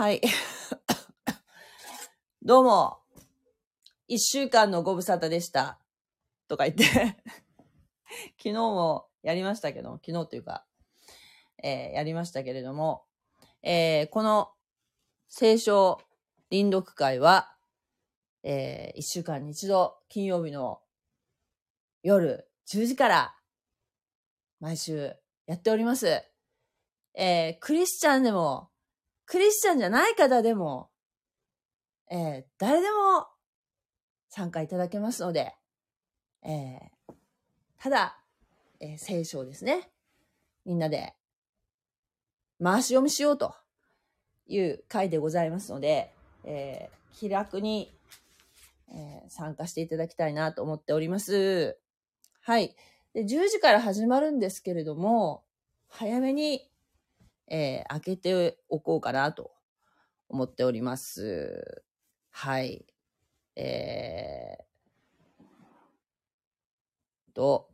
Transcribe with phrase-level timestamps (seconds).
[0.00, 0.22] はい。
[2.42, 3.02] どうも。
[4.08, 5.78] 一週間のご無沙汰でした。
[6.48, 6.84] とか言って。
[8.38, 10.64] 昨日もやりましたけど、昨日というか、
[11.62, 13.04] えーやりましたけれども、
[13.60, 14.54] えーこの
[15.28, 16.00] 聖書
[16.48, 17.54] 臨読会は、
[18.42, 20.80] えー一週間に一度、金曜日の
[22.02, 23.38] 夜10時から、
[24.60, 26.24] 毎週やっております。
[27.12, 28.70] えークリスチャンでも、
[29.30, 30.90] クリスチャンじゃない方でも、
[32.10, 33.28] えー誰でも
[34.28, 35.54] 参加いただけますので、
[36.42, 37.14] えー
[37.78, 38.18] ただ、
[38.80, 39.88] えー聖書ですね、
[40.66, 41.14] みんなで
[42.60, 43.54] 回し読みしようと
[44.48, 46.10] いう回でございますので、
[46.42, 47.92] えー気楽に、
[48.92, 51.78] え参加していただきたいなと思っております。
[52.40, 52.74] はい。
[53.14, 55.44] で、10時から始まるんですけれども、
[55.86, 56.69] 早めに、
[57.50, 59.52] えー開けておこうかなと
[60.28, 61.84] 思っております。
[62.30, 62.86] はい。
[63.56, 67.70] えー、と、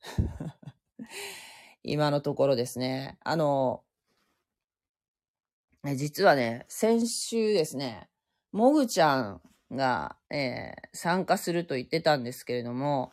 [1.82, 3.82] 今のところですね、あの、
[5.86, 8.08] え実はね、先週ですね、
[8.52, 13.12] もぐちゃんが、えー参加すると言ってたんですけれども、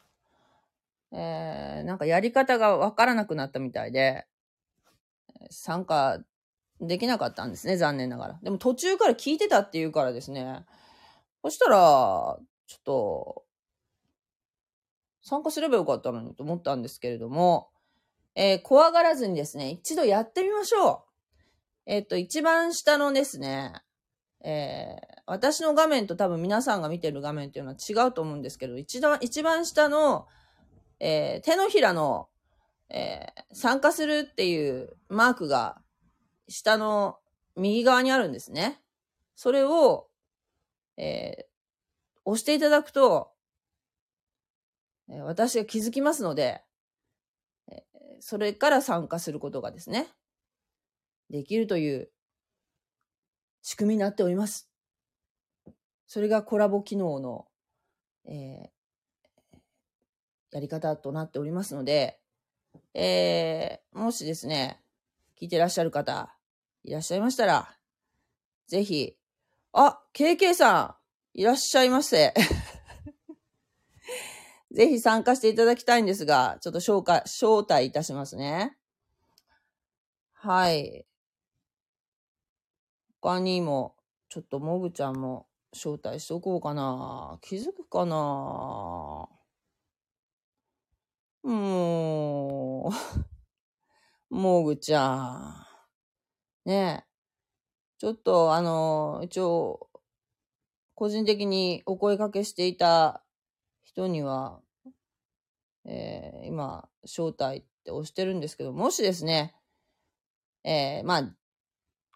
[1.11, 4.25] えーなんかやり方がわからなくなったみたいで、
[5.49, 6.19] 参加
[6.81, 8.39] できなかったんですね、残念ながら。
[8.43, 10.65] でも途中から聞いてたっていうからですね、
[11.43, 11.77] そしたら、
[12.67, 13.43] ちょっと、
[15.21, 17.69] 参加すればよかったのにと思ったんですけれども、
[18.35, 21.01] えー怖がらずにですね、一度やってみましょう。
[21.85, 23.73] えっ、と、一番下のですね、
[24.41, 30.27] えー私の画面と多分皆さんが見てる画面っていうのは違うと思うんですけど、一番、一番下の、
[30.99, 32.29] え手のひらの、
[32.89, 35.81] えー参加するっていうマークが
[36.49, 37.19] 下の
[37.55, 38.81] 右側にあるんですね。
[39.35, 40.09] それを、
[40.97, 41.45] えー
[42.27, 43.31] 押していただくと、
[45.09, 46.63] えー私が気づきますので、
[47.71, 50.07] えーそれから参加することがですね、
[51.29, 52.09] できるという
[53.61, 54.69] 仕組みになっております。
[56.07, 57.47] それがコラボ機能の、
[58.25, 58.75] えー
[60.51, 62.19] やり方となっておりますので、
[62.93, 64.81] えーもしですね、
[65.39, 66.35] 聞いてらっしゃる方
[66.83, 67.77] いらっしゃいましたら、
[68.67, 69.15] ぜひ、
[69.73, 70.97] あ、KK さ
[71.33, 72.33] ん、いらっしゃいませ。
[74.71, 78.77] ぜひ参加していただきたいんですが、ちょっと紹介、招待いたしますね。
[80.33, 81.07] はい。
[83.21, 83.95] 他にも、
[84.29, 87.39] ちょっともぐちゃんも招待しとこうかな。
[87.41, 89.27] 気づくかな
[91.45, 92.91] もう、
[94.33, 95.67] もぐちゃ
[96.65, 96.67] ん。
[96.67, 97.09] ねえ。
[97.99, 99.91] ちょっと、あの、一応、
[100.95, 103.23] 個人的にお声掛けしていた
[103.83, 104.59] 人には、
[105.83, 109.55] えー今、招待って押してるんですけど、もしですね、
[110.63, 111.35] えーまあ、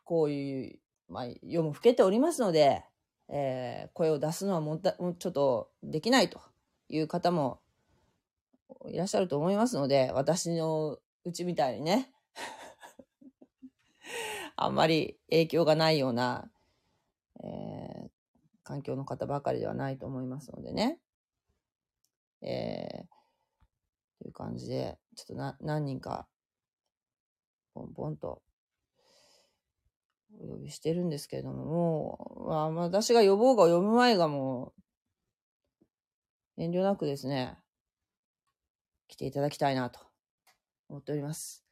[0.05, 2.83] こういう、まあ、夜も更けておりますので、
[3.27, 6.41] えー声を出すのはもったもうちょっとできないと
[6.87, 7.61] いう方も
[8.87, 12.11] いらっしゃると思いますので、私のうちみたいにね、
[14.55, 16.51] あんまり影響がないような、
[17.43, 18.09] えー
[18.69, 20.99] 環境の方ばかりではないと思いますのでね。
[22.43, 23.19] えー
[24.19, 26.27] という感じで、ちょっとな何人か、
[27.73, 28.41] ポンポンと、
[30.39, 34.73] お呼びしてるんですけれども、もう、まあ、私が呼ぼうが呼ぶ前がも
[36.57, 37.57] う、遠慮なくですね、
[39.09, 39.99] 来ていただきたいなと
[40.87, 41.65] 思っております。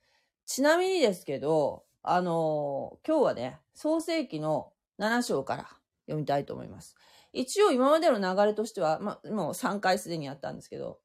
[0.46, 5.70] ちなみにですけど、あの今日はね、創世記の7章から
[6.08, 6.96] 読みたいと思います。
[7.32, 11.00] 一応今までの流れとしては、ま、もう3回すでにやったんですけど、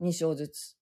[0.00, 0.76] 2章ずつ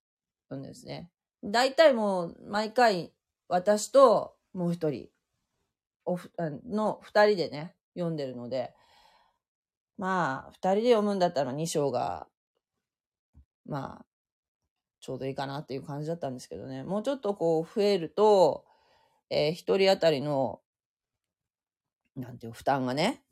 [0.49, 1.11] 読んですね。
[1.43, 3.13] 大体もう毎回
[3.49, 5.09] 私ともう一人
[6.05, 8.75] おふ、あの二人でね、読んでるので、
[9.97, 12.27] まあ、二人で読むんだったら2章が、
[13.67, 14.05] まあ、
[15.01, 16.85] ちょうどいいかなっていう感じだったんですけどね。
[16.85, 18.65] もうちょっとこう増えると、
[19.31, 20.61] えー一人当たりの、
[22.17, 23.25] なんていう、負担がね、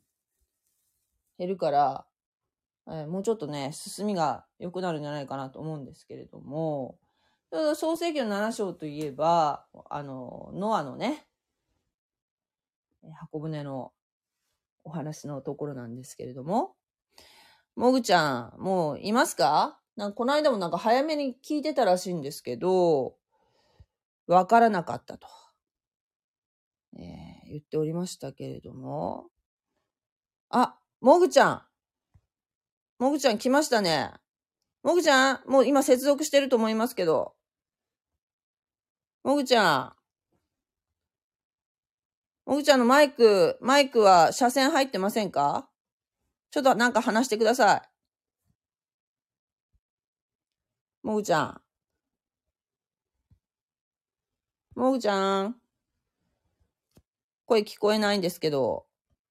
[1.37, 2.05] 減るから、
[2.87, 6.99] えーもうちょっとね、進みが良くなるんじゃないかなと思うんですけれども、
[7.51, 11.27] ただ創世記の7章といえば、あの、ノアのね、
[13.15, 13.91] 箱舟の
[14.83, 16.75] お話のところなんですけれども、
[17.75, 19.79] もぐちゃん、もういますか？
[19.99, 23.17] なんかこの間もなんか早めに聞いてたらしいんですけど、
[24.27, 25.27] わからなかったと、
[26.97, 29.25] えー言っておりましたけれども。
[30.49, 31.61] あ、もぐちゃん。
[32.99, 34.11] もぐちゃん来ましたね。
[34.83, 37.33] もぐちゃん、もう今接続してると思いますけど。
[39.23, 39.93] もぐちゃ
[42.45, 42.49] ん。
[42.49, 45.67] もぐちゃんのマイク、マイクは車線入ってませんか？
[46.51, 47.81] ちょっとなんか話してください。
[51.03, 51.61] もぐちゃん。
[54.75, 55.55] もぐちゃん。
[57.45, 58.85] 声聞こえないんですけど。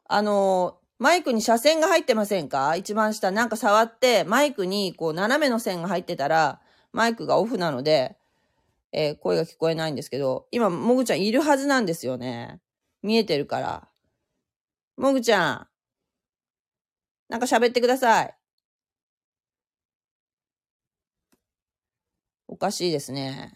[0.05, 2.75] あの、マイクに車線が入ってませんか？
[2.75, 3.31] 一番下。
[3.31, 6.61] なんか触って、マイクにこう斜めの線が入ってたら、
[6.93, 8.17] マイクがオフなので、
[8.93, 12.61] えー声が聞こえないんですけど、今、もぐちゃんいるはずなんですよね。
[13.03, 13.89] 見えてるから。
[14.97, 15.69] もぐちゃん。
[17.29, 18.35] なんか喋ってください。
[22.59, 23.55] かしいですね。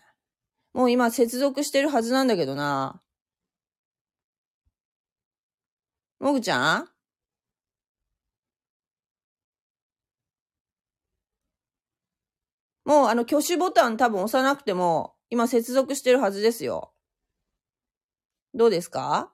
[0.72, 3.02] もう今接続してるはずなんだけどな。
[6.20, 6.88] もぐちゃん？
[12.84, 16.92] もうあの挙手ボタン多分押さなくても今接続してるはずですよ。
[18.54, 19.32] どうですか？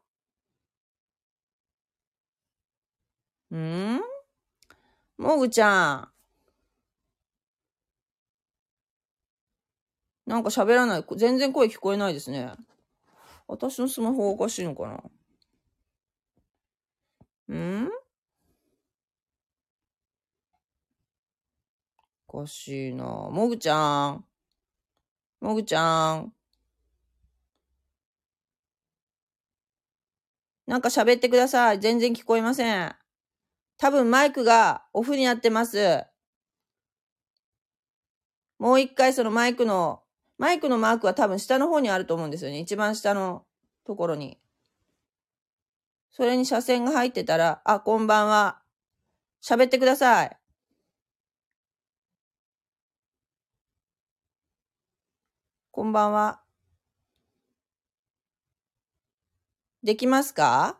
[3.55, 4.01] ん？
[5.19, 6.18] もぐちゃん。
[10.29, 11.05] なんか喋らない。
[11.17, 12.53] 全然声聞こえないですね。
[13.47, 15.03] 私のスマホおかしいのか
[17.49, 17.89] なん？
[22.29, 23.05] おかしいな。
[23.05, 24.25] もぐちゃん。
[25.41, 26.35] もぐちゃん。
[30.67, 31.81] なんか喋ってください。
[31.81, 32.95] 全然聞こえません。
[33.79, 36.05] 多分マイクがオフになってます。
[38.59, 40.03] もう一回そのマイクの、
[40.39, 42.61] マイクのマークは多分下の方にあると思うんですよね。
[42.61, 43.45] 一番下の
[43.85, 44.39] ところに。
[46.11, 48.61] それに車線が入ってたら、あ、こんばんは。
[49.43, 50.37] 喋ってください。
[55.71, 56.41] こんばんは。
[59.83, 60.79] できますか？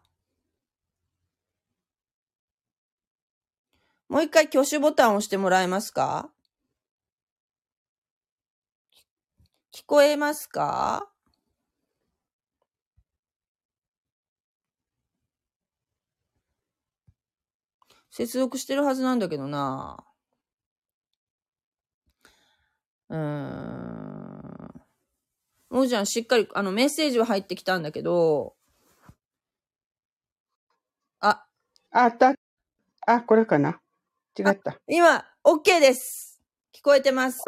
[4.09, 6.31] もう一回挙手ボタンを押してもらえますか？
[9.79, 11.09] 聞こえますか？
[18.11, 20.05] 接続してるはずなんだけどな。
[23.09, 24.83] うーん。
[25.71, 28.57] もうちゃんしっかり、あの、メッセージは入ってきたんだけど、
[31.21, 31.47] あ、
[31.93, 32.35] あた。
[33.07, 33.81] あ、これかな。
[34.37, 34.81] 違った。
[34.89, 36.41] 今、OK です。
[36.75, 37.41] 聞こえてます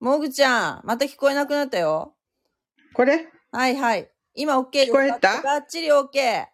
[0.00, 2.14] もぐちゃん、また聞こえなくなったよ。
[2.94, 3.26] これ？
[3.50, 4.08] はいはい。
[4.34, 4.92] 今 OK です。
[4.92, 5.42] 聞こえた？
[5.42, 6.44] ばっちり OK。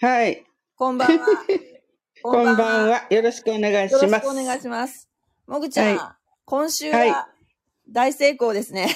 [0.00, 0.44] はい。
[0.76, 1.26] こんばんは。
[2.22, 3.06] こんばんは。
[3.10, 4.26] よろしくお願いしよろます。
[4.26, 5.08] しくお願いします。
[5.48, 7.28] もぐちゃん、は今週は
[7.90, 8.88] 大成功ですね。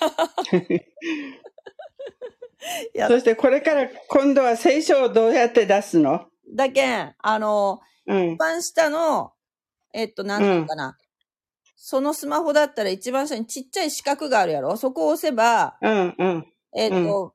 [3.06, 6.26] そしてこれから今度は聖書をどうやって出すの？
[6.54, 8.36] だけん、あの、うん一。
[8.38, 9.34] 番下の、
[9.92, 10.96] えっと、なんていうのかな。
[11.82, 16.46] そのスマホだったら一番下にちっちゃい四角があるやろそこを押せば、うんうん。
[16.76, 17.32] えっと、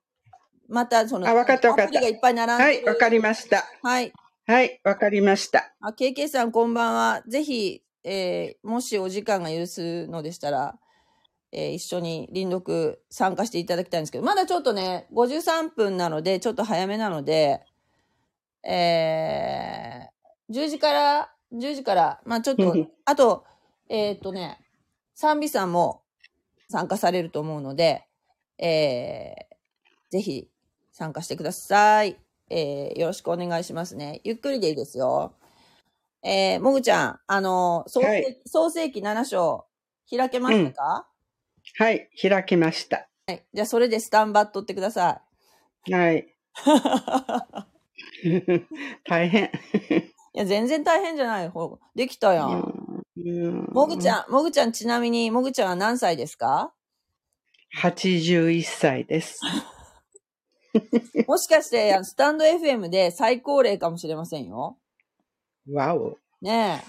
[0.69, 3.65] またその、あわかったわかったがいっぱい並んではい、わかりました。
[3.81, 4.13] はい。
[4.45, 5.73] はい、わかりました。
[5.81, 7.23] あ、KK さんこんばんは。
[7.27, 10.77] ぜひ、えーもしお時間が許すのでしたら、
[11.51, 17.63] えー一緒に臨読参加していただきたいんですけど、まだちょっとね、53分なので、ちょっと早めなので、
[18.63, 23.43] えー、10時から、10時から、まあちょっとうん、 あと、
[23.89, 24.59] えーっとね、
[25.13, 26.01] 賛美さんも
[26.69, 28.05] 参加されると思うので、
[28.57, 30.49] えー、ぜひ
[30.91, 32.17] 参加してください。
[32.49, 34.21] えー、よろしくお願いしますね。
[34.23, 35.33] ゆっくりでいいですよ。
[36.23, 39.65] えー、もぐちゃん、あの、創世,、はい創世記7章、
[40.09, 41.07] 開けましたか、
[41.77, 43.07] はい、開きました。
[43.27, 43.43] はい。
[43.53, 45.21] じゃあ、それでスタンバっとってくださ
[45.91, 46.27] はい。
[49.05, 49.51] 大変。
[50.33, 51.49] いや、全然大変じゃない。
[51.49, 52.84] ほらできたやん。
[53.17, 56.73] うんもぐちゃん、もぐちゃんちなみに、もぐちゃんは何歳ですか
[57.81, 59.39] ？81歳です。
[61.27, 64.77] もしかして、スタンド FM で最高齢かもしれませんよ。
[65.71, 66.17] わお。
[66.41, 66.83] ね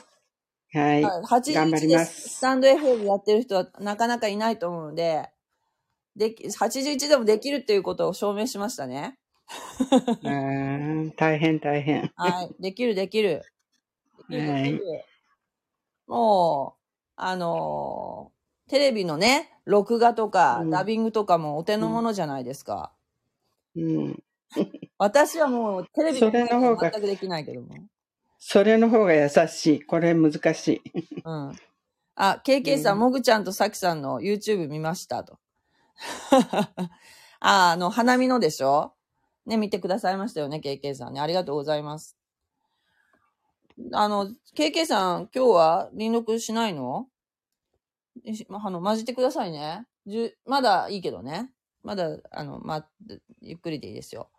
[0.75, 0.79] え。
[0.79, 1.03] はい。
[1.03, 5.31] はい81頑張りでますスタンド FM やってる人はなかなかいないと思うので、
[6.17, 9.19] でき、81でもできるっていうことを証明しましたね。
[10.23, 12.11] うん大変大変。
[12.17, 12.55] はい。
[12.59, 13.43] できるできる。
[14.29, 15.05] できるはいできる。
[16.07, 16.83] もう、
[17.17, 18.37] あのー
[18.69, 22.93] テレビのね、録画とか、うんダビングとかもお手の物じゃないですか。
[23.77, 24.23] うん。
[24.99, 27.69] 私はもうテレビの全くできないけども。
[28.41, 29.83] それの方が優しい。
[29.83, 31.21] これ難しい。
[31.25, 31.57] うん。
[32.17, 35.39] あ、KK さん、うんもぐちゃんとさきさんの YouTube 見ましたと。
[37.39, 38.95] あ、あの、花見のでしょ？
[39.47, 41.21] ね、見てくださいましたよね、KK さんね。
[41.21, 42.17] ありがとうございます。
[43.93, 47.09] あの、KK さん、今日は輪読しないの？
[48.49, 49.87] あの、混じってくださいね。
[50.07, 51.53] じゅまだいいけどね。
[51.83, 52.87] まだ、あの、ま、
[53.41, 54.31] ゆっくりでいいですよ。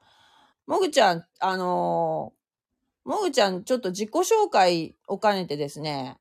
[0.66, 2.38] もぐちゃん、あのー
[3.10, 6.18] もぐちゃん、ちょっと自己紹介を兼ねてですね、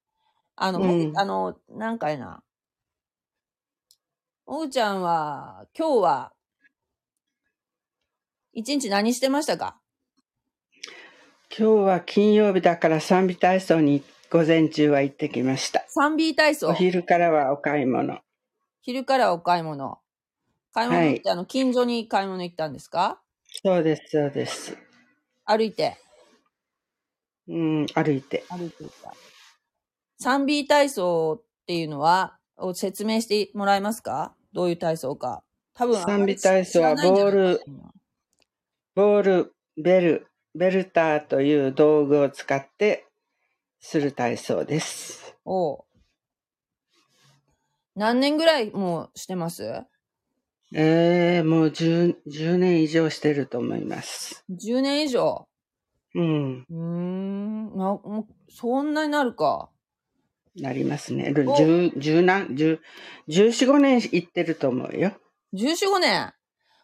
[0.56, 2.42] あの、うんあの、なんかいな。
[4.46, 6.32] もぐちゃんは、今日は、
[8.52, 9.80] 一日何してましたか？
[11.48, 15.86] 今日は金曜日だから賛美体操に午前中は行ってきました。
[15.96, 16.68] 3B 体操？
[16.68, 16.74] お。
[16.74, 18.18] 昼からはお買い物。
[18.82, 19.98] 昼からお買い物。
[20.72, 23.20] 買い物って、はいあの、近所に買い物行ったんですか？
[23.64, 24.76] そうです、そうです。
[25.44, 25.96] 歩いて？
[27.48, 28.44] うん、歩いて。
[28.50, 29.14] 歩いてた。
[30.22, 34.34] 3B 体操っていうのは、を説明してもらえますか？
[34.52, 35.42] どういう体操か。
[35.74, 37.60] 多分、3B 体操はボール
[38.94, 40.26] ボール、ベル、
[40.56, 43.06] ベルターという道具を使って
[43.78, 45.36] する体操です。
[45.44, 45.84] おう
[47.94, 49.84] 何年ぐらいもうしてます？
[50.75, 54.44] ええもう 10, 10年以上してると思います。
[54.50, 55.46] ?10 年以上？
[56.14, 57.76] うん、うーん。
[57.76, 59.70] な、もうそんなになるか。
[60.58, 61.34] なりますね。
[61.34, 62.80] 十、十何、十、
[63.28, 65.12] 十四五年行ってると思うよ。
[65.52, 66.32] 14、5年？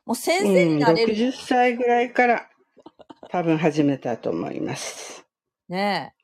[0.04, 1.14] もう先うん、生になれる。
[1.14, 2.48] 60歳ぐらいから
[3.32, 5.24] 多分始めたと思います。
[5.70, 6.14] ね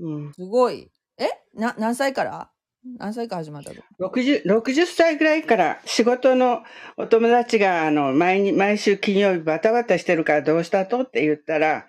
[0.00, 0.90] うんえ。、すごい。
[1.16, 1.28] え？
[1.54, 2.50] な、何歳から？
[2.98, 6.64] 何歳から始まったの？60、60歳ぐらいから仕事の
[6.96, 11.86] お友達があの毎に毎週金曜日バタバタしてるからどうしたとって言ったら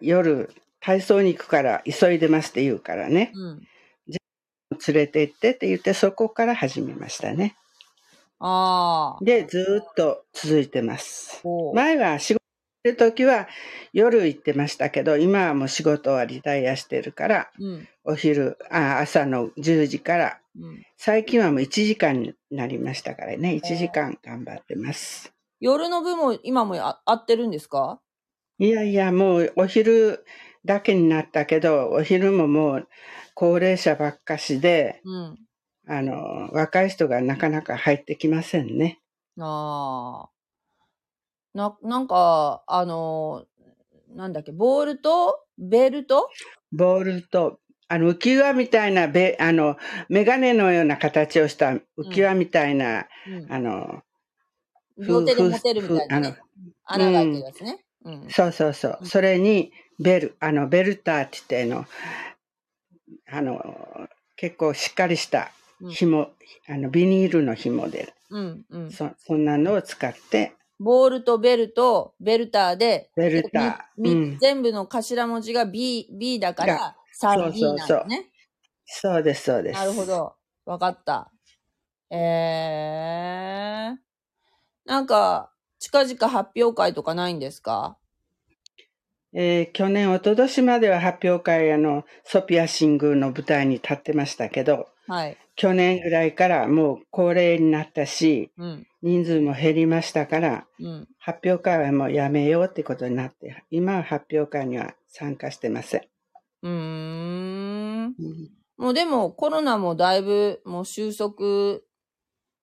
[0.00, 3.42] 夜体操に行くから急いでますって言うからねうん。
[3.50, 3.60] うん。
[4.86, 7.54] 連れて行ってって言ってそこから始めましたね。
[8.38, 9.24] ああ。
[9.24, 11.42] でずーっと続いてます。
[11.74, 12.43] 前は仕事
[12.84, 13.48] る時は
[13.94, 17.88] 夜行ってましたけど今はもう仕事はリタイアしてるからうん。
[18.04, 20.82] お昼あ朝の10時からうん。
[20.98, 25.32] 最近はもう1時間になりましたからね1時間頑張ってます。
[25.60, 28.00] 夜の部も今もあ合ってるんですか？
[28.58, 30.24] いやいやもうお昼
[30.64, 32.88] だけになったけどお昼ももう
[33.34, 35.38] 高齢者ばっかしでうん。
[35.86, 39.00] あの若い人がなかなか入ってきませんね。
[39.38, 40.33] ああ。
[41.54, 43.54] な、なんか、あのー
[44.16, 46.30] なんだっけ、ボールとベルト
[46.72, 47.58] ボールと
[47.88, 49.76] あの浮き輪みたいなべあの
[50.08, 53.52] メガネのような形をした浮き輪みたいな、うん。
[53.52, 54.02] あの
[54.96, 56.36] 両手で持てるみたいな、ふね。
[56.84, 57.84] 穴が開いてるやつね。
[58.04, 58.26] うん。
[58.30, 61.86] そうそうそううんそれにベルあのベルターって言ってあの
[63.26, 65.50] あの結構しっかりした
[65.88, 66.30] 紐、
[66.68, 68.64] あのビニールの紐でうん。
[68.70, 68.90] うん。
[68.90, 78.30] そそんなのを使ってボールとベルとベルターで、ベルター、うん、全部の頭文字が B、B だから、3B なんそうそうだね。
[78.86, 80.34] そうですそうですなるほど。
[80.66, 81.30] わかった。
[82.10, 83.96] えー。
[84.84, 87.96] なんか、近々発表会とかないんですか？
[89.36, 95.38] えー去年一昨年までは発表会あのソピア新宮の舞台に立ってましたけどはい。
[95.56, 98.86] 去年ぐらいからもう高齢になったしうん。
[99.02, 101.08] 人数も減りましたからうん。
[101.18, 106.02] 発表会はもうやめようってことになって今は発表会には参加してません、
[106.62, 108.04] うーん。
[108.04, 108.14] うん
[108.76, 111.78] もうでもコロナもだいぶもう収束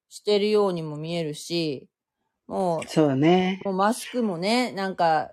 [0.10, 1.88] してるようにも見えるし、
[2.48, 5.32] もそうねう、もうマスクもね、なんか、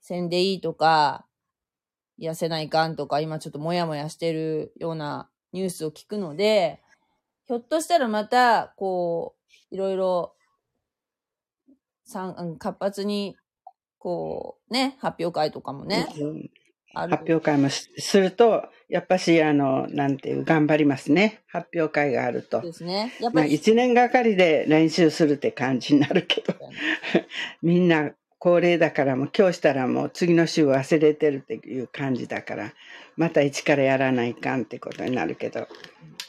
[0.00, 1.26] せんでいいとか、
[2.20, 6.82] 痩せないかんとか、今ちょっともやもやしてるようなニュースを聞くので、
[7.46, 9.36] ひょっとしたらまた、こ
[9.70, 10.34] う、いろいろ、
[12.04, 13.36] さんうん活発に、
[13.98, 16.50] こう、ね、発表会とかもね、うん。
[16.94, 21.42] 発表会もしすると、やっぱし、あの、なんていう、頑張りますね。
[21.46, 22.72] 発表会があるとで。
[22.72, 23.12] すね。
[23.20, 26.54] やっまあ、ぱり、一年がかりで練習するって感じになるけど、
[27.62, 28.12] みんな
[28.46, 32.72] 高齢だからもう今日したらもう次の週忘れてるっていう感じだから、
[33.16, 35.66] また一からやらないかんってことになるけど、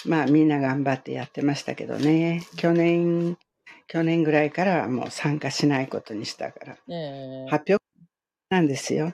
[0.03, 2.41] まあみんな頑張ってやってましたけどね。
[2.55, 3.37] 去年、
[3.85, 6.77] 去年ぐらいからはもう参加しないことにしたから。
[6.89, 7.83] ええ発表
[8.49, 9.13] なんですよ。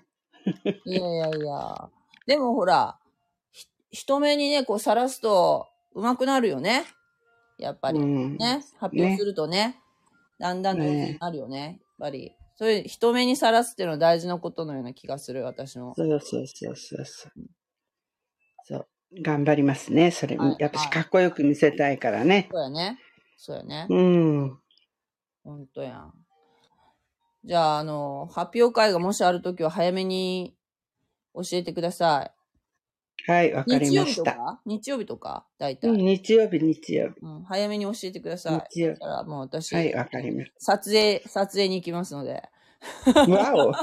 [0.85, 1.89] いやいやいや。
[2.25, 2.97] でもほら、
[3.91, 6.85] 人目にね、こうさらすと上手くなるよね。
[7.57, 7.99] やっぱり。
[7.99, 8.37] うん。
[8.37, 8.63] ね。
[8.79, 9.75] 発表するとね。
[10.39, 11.59] だんだん上手になるよね。
[11.59, 12.33] やっぱり。
[12.63, 15.93] そういう人目にさらすっていうのは大事なことのような気がする、私の。
[15.97, 17.31] そうそうそうそうそう。
[18.63, 18.87] そう。
[19.21, 20.11] 頑張りますね。
[20.11, 22.47] それ、はいやっぱしかっこよく見せたいからね。
[22.49, 22.99] そうやね。
[23.35, 23.87] そうやね。
[23.89, 24.59] うん。
[25.43, 26.13] ほんとやん。
[27.43, 30.55] じゃあ、あの、発表会がもしあるときは早めに
[31.35, 32.31] 教えてくださ
[33.27, 33.71] はい、わい。
[33.71, 34.37] かり日曜日とました。
[34.37, 34.61] か？
[34.65, 35.45] 日曜日とか？
[35.57, 37.19] 大体、うん、日曜日、日曜日。
[37.21, 37.43] うん。
[37.43, 38.67] 早めに教えてください。
[38.73, 42.49] 日曜だからもう私、はい、わかりまし撮影、撮影に行きますので。
[43.13, 43.25] た。
[43.27, 43.73] わお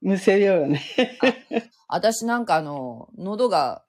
[0.00, 0.82] むせようね。
[1.88, 3.84] 私なんかあの、喉が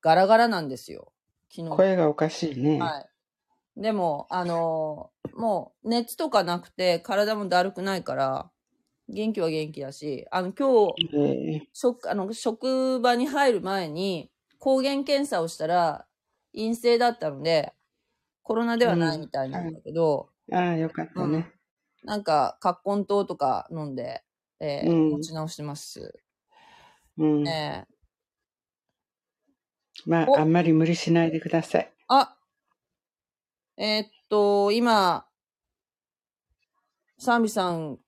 [0.00, 1.12] ガラガラなんですよ。
[1.50, 1.76] 昨日。
[1.76, 2.78] 声がおかしいね。
[2.80, 3.80] はい。
[3.80, 8.50] でも、あのもう熱とかなくて体もだるくないから、
[9.08, 16.04] 元気は元気だし、あの今日、え職あの職場に入る前に抗原検査をしたら
[16.54, 17.74] 陰性だったので、
[18.42, 21.52] コロナではないみたいなんだけど、ーああ、よかったね。
[22.02, 24.24] なんか、葛根湯とか飲んで、
[24.60, 26.20] えーうん持ち直してます。
[27.18, 27.44] うん。
[27.44, 27.98] ねえ
[30.06, 31.92] まおあ、あんまり無理しないでください。
[32.08, 32.36] あ、
[33.78, 35.26] えーっと、今、
[37.18, 38.00] サンビさん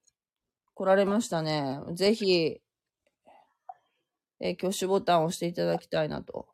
[0.74, 1.80] 来られましたね。
[1.94, 2.62] ぜひ、
[4.40, 6.48] えー挙手ボタンを押していただきたいなと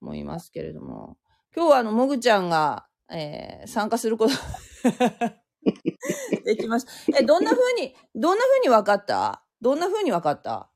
[0.00, 1.16] 思いますけれども。
[1.54, 4.34] 今日はあの、もぐちゃんが、えー参加すること
[6.44, 7.18] できました。
[7.18, 9.44] え、どんな風に、どんな風に分かった？
[9.60, 10.70] どんな風に分かった？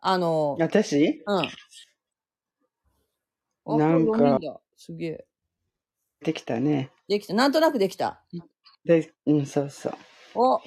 [0.00, 1.22] あの、私？
[1.26, 1.48] うん。
[3.68, 4.06] あなん
[4.40, 5.26] かすげえ。
[6.20, 6.92] できたね。
[7.08, 7.34] できた。
[7.34, 8.22] なんとなくできた。
[8.84, 9.94] で、うん、そうそう。
[10.34, 10.60] お、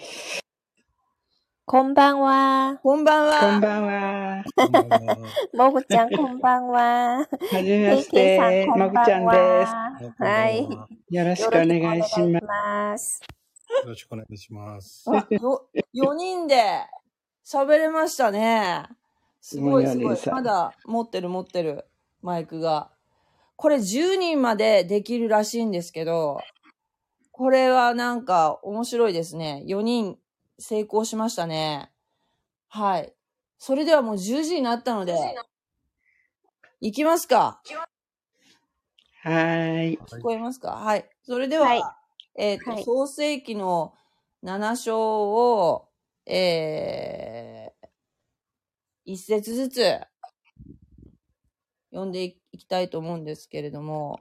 [1.72, 2.80] こんばんは。
[2.82, 3.40] こんばんは。
[3.42, 4.44] こんばんは。
[5.54, 7.18] もぐちゃん、こんばんは。
[7.20, 7.28] は
[7.64, 10.50] じめましてもぐちゃんんばんは。
[10.50, 10.68] い。
[10.68, 11.16] す。
[11.16, 13.22] よろしよくお願いします。
[13.84, 15.06] よろしくお願いします。
[15.12, 16.60] あよ、4人で
[17.46, 18.86] 喋れましたね。
[19.40, 20.18] すごいすごい。
[20.32, 21.86] まだ持ってる持ってる
[22.24, 22.90] マイクが。
[23.56, 26.40] これ10人までできるらしいんですけど、
[27.32, 29.64] これはなんか面白いですね。
[29.68, 30.18] 4人
[30.60, 31.92] 成功しましたね。
[32.68, 33.14] はい。
[33.58, 35.16] それではもう10時になったので、
[36.82, 37.62] 行きますか。
[39.24, 39.98] はーい。
[39.98, 40.72] 聞こえますか？
[40.74, 41.10] はい。
[41.24, 41.84] それでは、はい
[42.36, 43.94] えっ、と、はい創世記の
[44.44, 45.90] 7章を、
[46.26, 47.88] えー、
[49.06, 50.00] 一節ずつ
[51.92, 54.20] 読んでいきたいと思うんですけれども、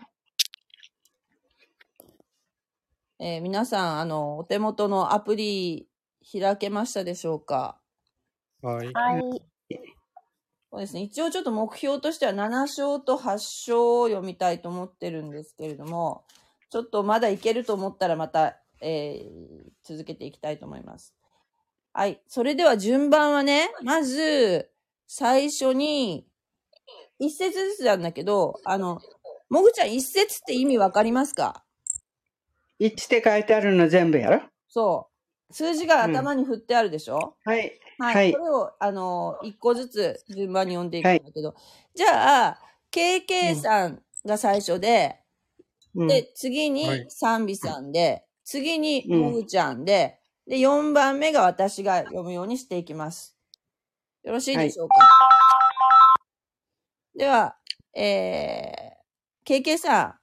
[3.21, 5.89] えー皆さん、あの、お手元のアプリ
[6.25, 7.81] 開けましたでしょうか？
[8.63, 8.93] はい。
[8.93, 9.43] はい。
[10.71, 11.03] そうですね。
[11.03, 16.25] 一応ちょっと目標としては7章と8章を読みたいと思ってるんですけれども、
[16.71, 21.15] ちょっとまだいけると思ったらまた、えー続けていきたいと思います。
[21.95, 22.21] はい。
[22.29, 24.71] それでは順番はね、まず、
[25.07, 26.27] 最初に、
[27.19, 29.01] 一節ずつなんだけど、あの、
[29.49, 31.65] もぐちゃん一節って意味わかりますか？
[32.79, 35.08] 一って書いてあるの全部やろそう。
[35.51, 37.73] 数字が頭に振ってあるでしょ、はい。
[37.99, 38.15] はい。
[38.15, 38.33] はい。
[38.33, 41.55] これを、あの、一個ずつ順番に読んでいくんだけど、
[41.95, 42.61] じゃあ、
[42.93, 45.21] KK さんが最初で、
[45.95, 46.07] うん。
[46.07, 47.07] で、次にはい。
[47.09, 49.21] サンビさんで、次にうん。
[49.21, 53.37] もぐちゃんで、で、4番目が私が読むようにしていきます。
[54.25, 54.95] よろしいでしょうか、
[57.17, 57.57] では、
[57.95, 60.15] えー、KK さん、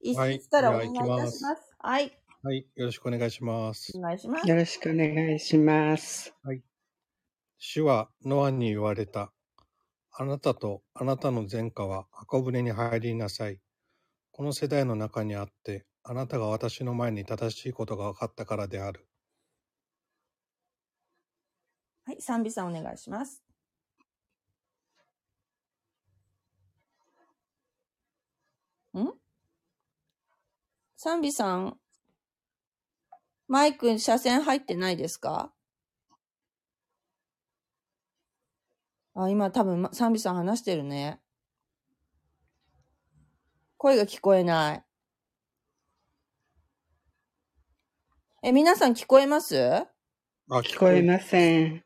[0.00, 0.38] 一はい。
[0.38, 1.74] 節からお願いいたします。
[1.78, 2.17] はい。
[2.42, 2.66] はい。
[2.76, 4.00] よろしくお願いしますお。
[4.00, 4.48] 願いします。
[4.48, 6.32] よろしくお願いします。
[7.58, 9.32] 主はノアに言われた。
[10.12, 13.60] あなたとあなたの前科は箱舟に入りなさい。
[14.30, 19.08] この世代の中にあって、あなたが私の前に正しいことが分かったからである。
[22.04, 23.42] はい、サンビさんお願いします。
[31.00, 31.78] サンビさん、
[33.48, 35.52] マイク車線入ってないですか？
[39.14, 41.20] あ、今多分、まサンビさん話してるね。
[43.78, 44.84] 声が聞こえない。
[48.42, 49.56] え、皆さん聞こえます？
[49.58, 49.86] あ、
[50.60, 51.84] 聞こえません。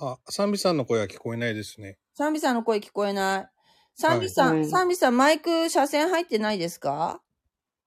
[0.00, 1.98] あ、サンビさんの声は聞こえないですね。
[2.14, 3.48] サンビさんの声聞こえない。
[3.94, 7.20] サンビさん、はいサンビさんマイク車線入ってないですか？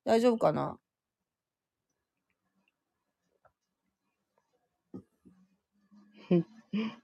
[0.04, 0.78] 大丈夫かな？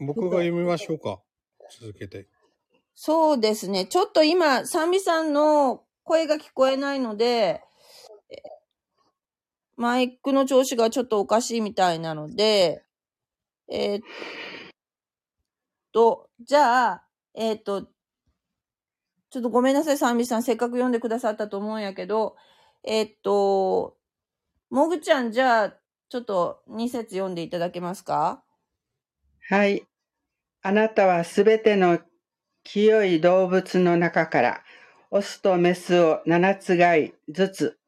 [0.00, 1.20] 僕が読みましょうか。
[1.80, 2.28] 続けて。
[2.94, 3.86] そうですね。
[3.86, 7.62] ちょっと今、サンビさんの声が聞こえないので、
[8.30, 8.36] え
[9.76, 12.84] マイクの調子がちょっとおかしいみたいなので、
[13.68, 14.02] えーっ
[15.92, 17.84] と、じゃあ、えーっと、
[19.30, 20.42] ちょっとごめんなさい、サンビさん。
[20.42, 22.36] せっかく読んでくださったと思うんやけど、
[22.82, 23.96] えーっと、
[24.70, 25.74] もぐちゃん、じゃあ、
[26.08, 28.44] ちょっと2節読んでいただけますか？
[29.50, 29.84] はい。
[30.62, 31.98] あなたはすべての
[32.62, 34.62] 清い動物の中から、
[35.10, 37.78] オスとメスを七つがいずつ、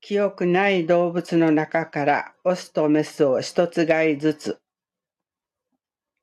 [0.00, 4.58] 清くない動物の中から、オスとメスを一つがいずつ、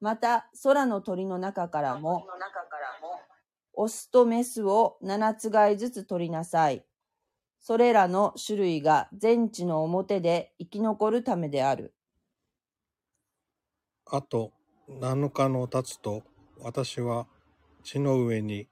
[0.02, 2.26] また、空の鳥の中からも、
[3.74, 6.84] オスとメスを七つがいずつ取りなさい。
[7.60, 11.94] それらの種類が全地の表で生き残るためである。
[14.08, 14.52] あと
[14.90, 16.24] 7日の経つと、
[16.60, 17.28] 私は
[17.84, 18.68] 地の上に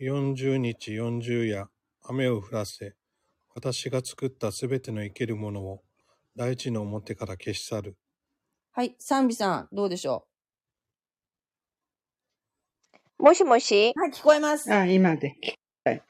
[0.00, 1.68] 40日40夜
[2.04, 2.94] 雨を降らせ、
[3.54, 5.82] 私が作ったすべての生けるものを
[6.36, 7.96] 大地の表から消し去る。
[8.72, 10.26] はい、賛美さん、どうでしょ
[13.18, 13.92] もしもし？
[13.96, 14.72] うはい、聞こえます。
[14.72, 15.34] あ、今で。
[15.84, 16.02] はい、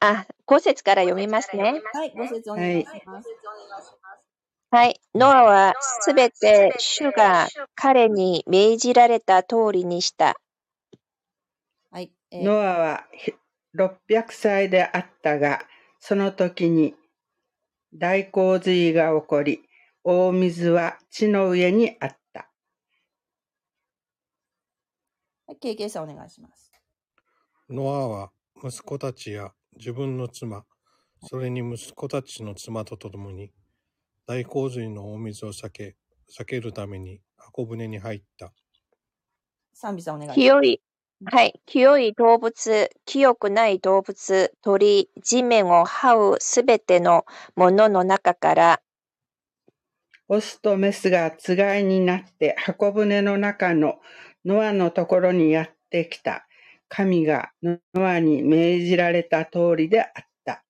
[0.00, 1.82] あ、5節から読みますね。
[1.92, 3.28] はい、ご説お願いします。
[3.28, 3.32] は
[3.80, 4.03] い。
[5.14, 10.34] ノアはすべて主が彼に命じられた通りにした。
[11.92, 13.32] はい、えーノアはひ
[13.76, 15.60] 600歳であったが、
[16.00, 16.96] その時に
[17.92, 19.62] 大洪水が起こり、
[20.02, 22.50] 大水は地の上にあった。
[25.46, 26.72] はい、KK さんお願いします。
[27.70, 30.64] ノアは息子たちや自分の妻、
[31.22, 33.52] それに息子たちの妻と共に
[34.26, 35.96] 大洪水の大水を避け、
[36.30, 38.52] 避けるために箱舟に入った。
[39.74, 40.40] 賛美さんお願いします。
[40.40, 40.80] 清い、
[41.26, 41.60] はい。
[41.66, 48.80] 清い動物、清くない動物、鳥、地面を這うすべてのものの中から、
[50.28, 54.00] オスとメスがつがいになって箱舟の中の
[54.46, 56.46] ノアのところにやってきた。
[56.88, 60.64] 神がノアに命じられた通りであった。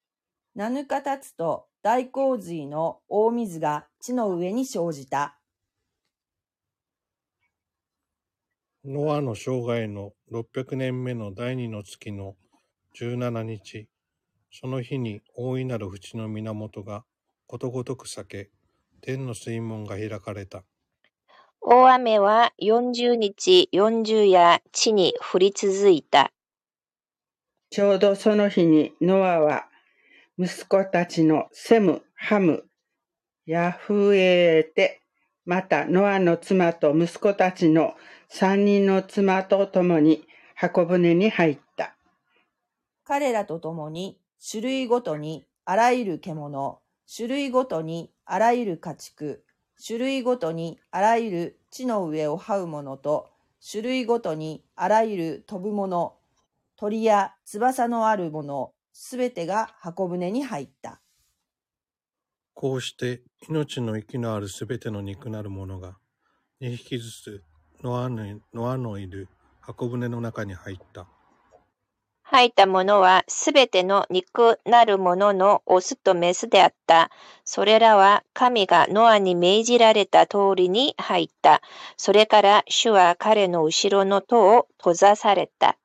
[0.56, 5.38] 7日経つと大洪水の大水が地の上に生じた。
[8.86, 12.36] ノアの生涯の600年目の第二の月の
[12.98, 13.86] 17日、
[14.50, 17.04] その日に大いなる淵の源が
[17.46, 18.50] ことごとく裂け、
[19.02, 20.64] 天の水門が開かれた。
[21.60, 26.32] 大雨は40日、40夜、地に降り続いた。
[27.68, 29.66] ちょうどその日にノアは
[30.36, 32.64] 息子たちのセム、ハム、
[33.46, 35.00] ヤフエーテ、
[35.44, 37.94] またノアの妻と息子たちの
[38.28, 41.94] 三人の妻と共に箱舟に入った。
[43.04, 44.18] 彼らと共に
[44.50, 46.80] 種類ごとにあらゆる獣、
[47.16, 49.44] 種類ごとにあらゆる家畜、
[49.86, 53.28] 種類ごとにあらゆる地の上を這うものと、
[53.70, 56.16] 種類ごとにあらゆる飛ぶもの、
[56.74, 61.00] 鳥や翼のあるもの、すべてが箱舟に入った。
[62.54, 65.98] こうして命の息のあるすべての肉なるものが
[66.62, 67.44] 2匹ずつ
[67.82, 69.28] ノアのノアのいる
[69.60, 71.08] 箱舟の中に入った。
[72.22, 77.10] 吐いたものはすべての肉なるもののオスとメスであった。
[77.44, 81.62] それらは神がノアに命じられた通りに入った。
[81.96, 85.78] それから主は彼の後ろの戸を閉ざされた。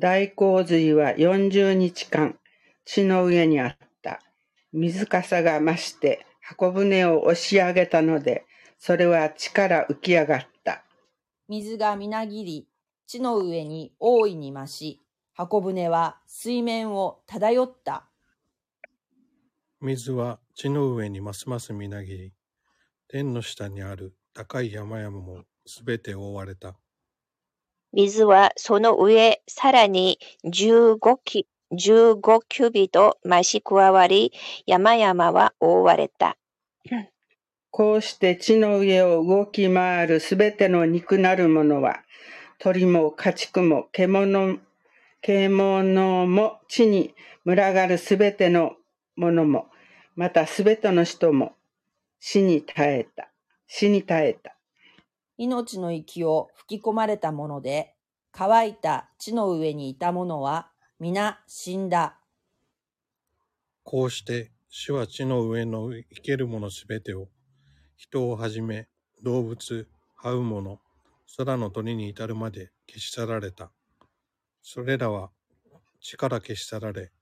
[0.00, 2.38] 大洪水は40日間
[2.84, 4.20] 地の上にあった。
[4.72, 8.44] 水かさが増して箱舟を押し上げたので、
[8.78, 10.84] それは地から浮き上がった。
[11.48, 12.68] 水がみなぎり、
[13.08, 15.00] 地の上に大いに増し、
[15.32, 18.06] 箱舟は水面を漂った。
[19.80, 22.32] 水は地の上にますますみなぎり、
[23.08, 26.76] 天の下にある高い山々もすべて覆われた。
[27.92, 34.32] 水はその上、さらに15キ15キュビト増し加わり、
[34.66, 36.36] 山々は覆われた。
[37.70, 42.00] こうして地の上を動き回るすべての肉なるものは、
[42.58, 44.58] 鳥も家畜も獣
[45.20, 48.76] 獣も地に群がるすべての
[49.16, 49.66] ものも、
[50.16, 51.52] またすべての人も
[52.18, 53.30] 死に耐えた。
[53.66, 54.57] 死に耐えた。
[55.38, 57.94] 命の息を吹き込まれたもので、
[58.32, 62.20] 乾いた地の上にいたものは皆死んだ。
[63.84, 67.28] こうして主は地の上の生けるものすべてを、
[67.96, 68.88] 人をはじめ
[69.22, 69.88] 動物、
[70.20, 70.80] 這うもの、
[71.36, 73.70] 空の鳥に至るまで消し去られた。
[74.60, 75.30] それらは
[76.00, 77.12] 地から消し去られ、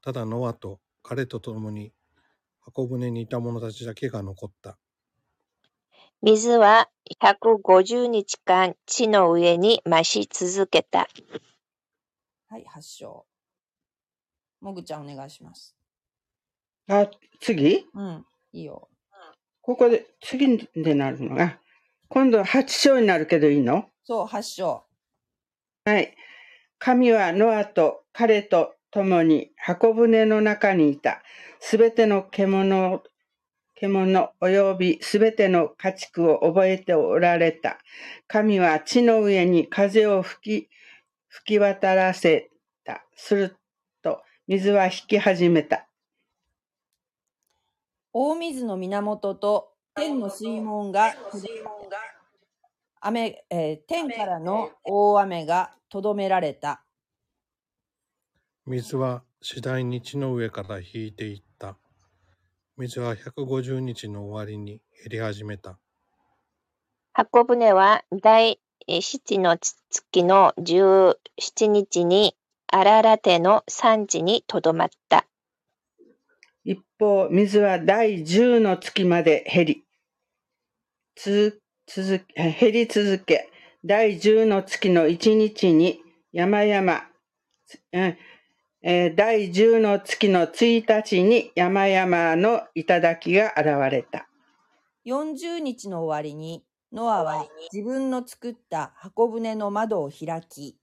[0.00, 1.92] ただノアと彼と共に
[2.60, 4.78] 箱舟にいた者たちだけが残った。
[6.20, 6.88] 水は
[7.22, 11.08] 150日間地の上に増し続けた。
[12.48, 13.24] はい、発祥。
[14.60, 15.76] もぐちゃんお願いします。
[16.88, 17.08] あ、
[17.40, 17.86] 次？
[17.94, 18.88] うん、いいよ。
[19.60, 21.60] ここで、次でなるのが、
[22.08, 23.84] 今度8章になるけどいいの？
[24.02, 24.82] そう、発祥。
[25.84, 26.16] はい。
[26.80, 31.22] 神はノアと彼と共に箱舟の中にいた。
[31.60, 33.04] すべての獣、
[33.80, 37.78] 獣及びすべての家畜を覚えておられた。
[38.26, 40.68] 神は地の上に風を吹き、
[41.28, 42.50] 吹き渡らせ
[42.84, 43.04] た。
[43.14, 43.56] する
[44.02, 45.86] と、水は引き始めた。
[48.12, 51.14] 大水の源と天の水門が、
[53.00, 56.84] 雨、えー天からの大雨がとどめられた。
[58.66, 61.47] 水は次第に地の上から引いていった。
[62.78, 65.80] 水は150日の終わりに減り始めた。
[67.12, 71.16] 箱舟は第七の月の17
[71.66, 72.36] 日に
[72.68, 75.26] 荒ラテの産地にとどまった。
[76.62, 79.84] 一方、水は第10の月まで減り、
[81.16, 83.50] つ続け減り続け、
[83.84, 88.37] 第10の月の1日に山々、うんえー
[88.80, 94.28] 第10の月の1日に山々の頂が現れた。
[95.04, 100.76] 40日の終わりに、ノアは自分の作った箱舟の窓を開き、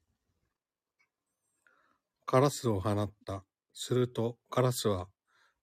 [2.26, 3.44] カラスを放った。
[3.78, 5.08] するとカラスは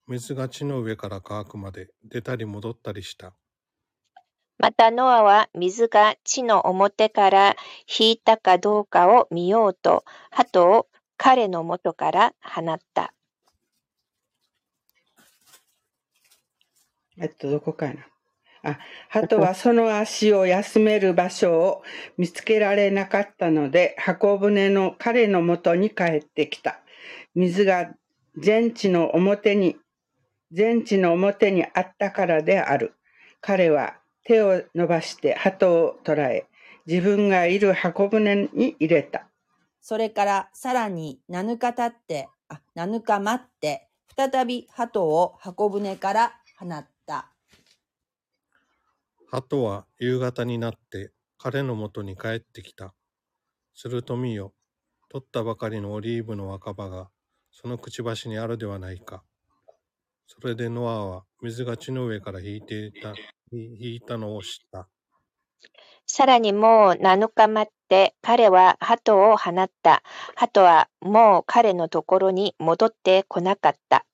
[0.07, 3.35] 水が地の上から乾くまで出たり戻ったりした。
[4.59, 10.87] またノアは水が地の表から引いたかどうかを見ようと、鳩を
[11.25, 13.15] 彼の元から放った。
[17.17, 18.05] えっと、どこかな。
[18.65, 21.83] あ、鳩はその足を休める場所を
[22.19, 26.81] 見つけられなかったので、箱舟の彼の元に帰ってきた。
[27.37, 27.93] 水が
[28.37, 29.77] 全地の表に、
[30.51, 32.95] 全地の表にあったからである。
[33.41, 36.47] 彼は手を伸ばして鳩を捕らえ、
[36.89, 39.29] 自分がいる箱舟に入れた。
[39.83, 47.33] それからさらに7日経って、あ、7日待って、再び鳩を箱舟から放った。
[49.27, 52.95] 鳩は夕方になって彼のもとに帰ってきた。
[53.75, 54.55] すると見よ、
[55.09, 57.11] 取ったばかりのオリーブの若葉が
[57.51, 59.25] そのくちばしにあるではないか。
[60.29, 63.15] それでノアは水が地の上から引いていた、
[63.51, 64.89] 引いたのを知った。
[66.07, 70.03] さらにもう7日待って彼は鳩を放った。
[70.35, 74.07] 鳩はもう彼のところに戻ってこなかった。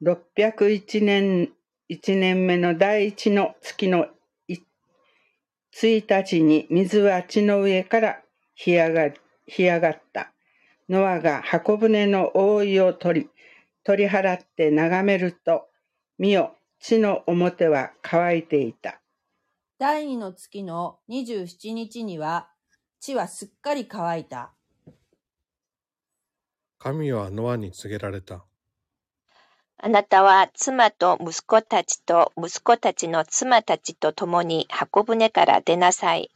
[0.00, 1.50] 601年、
[1.90, 4.06] 1年目の第一の月の
[4.48, 8.22] 1日に水は地の上から
[8.54, 9.14] 干上が
[9.48, 10.32] 干上がった。
[10.88, 13.30] ノアが箱舟の覆いを取り、
[13.82, 15.66] 取り払って眺めると、
[16.16, 19.00] 見よ、地の表は乾いていた。
[19.80, 22.50] 第二の月の27日には、
[23.00, 24.52] 地はすっかり乾いた。
[26.78, 28.44] 神はノアに告げられた。
[29.78, 36.30] あなたは妻と息子たちと息子たちの妻たちと共に箱舟から出なさい。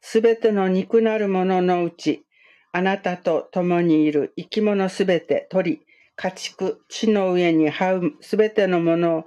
[0.00, 2.24] すべての肉なるもののうち、
[2.72, 5.82] あなたと共にいる生き物すべて、鳥、
[6.16, 9.26] 家畜、地の上に這うすべてのもの、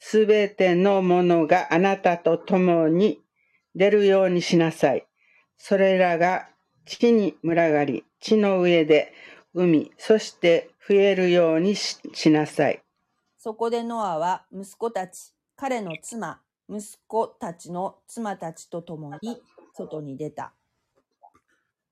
[0.00, 3.20] すべてのものがあなたと共に
[3.74, 5.06] 出るようにしなさい。
[5.56, 6.48] それらが
[6.86, 9.12] 地に群がり、地の上で
[9.54, 12.82] 海、そして増えるようにししなさい。
[13.38, 19.42] そこでノアは息子たち、彼の妻、息子たちの妻たちと共に
[19.74, 20.54] 外に出た。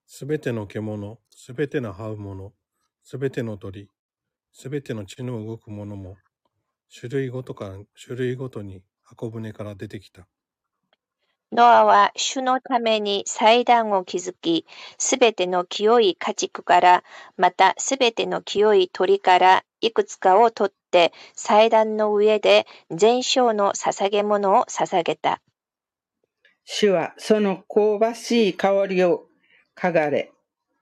[0.07, 2.53] すべての獣、すべての這うもの、
[3.05, 3.91] すべての鳥、
[4.51, 6.17] すべての地の動くものも、
[6.95, 10.27] 種類ごとから、種類ごとに箱舟から出てきた。
[11.51, 14.67] ノアは主のために祭壇を築き、
[14.99, 17.05] すべての清い家畜から、
[17.39, 25.41] またすべての清い鳥からいくつかを取って、祭壇の上で全焼の捧げ物を捧げた。
[26.65, 29.27] 主はその香ばしい香りを
[29.75, 30.33] 嗅がれ、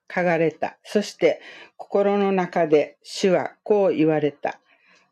[0.08, 0.78] 嗅がれた。
[0.82, 1.40] そして
[1.76, 4.58] 心の中で主はこう言われた。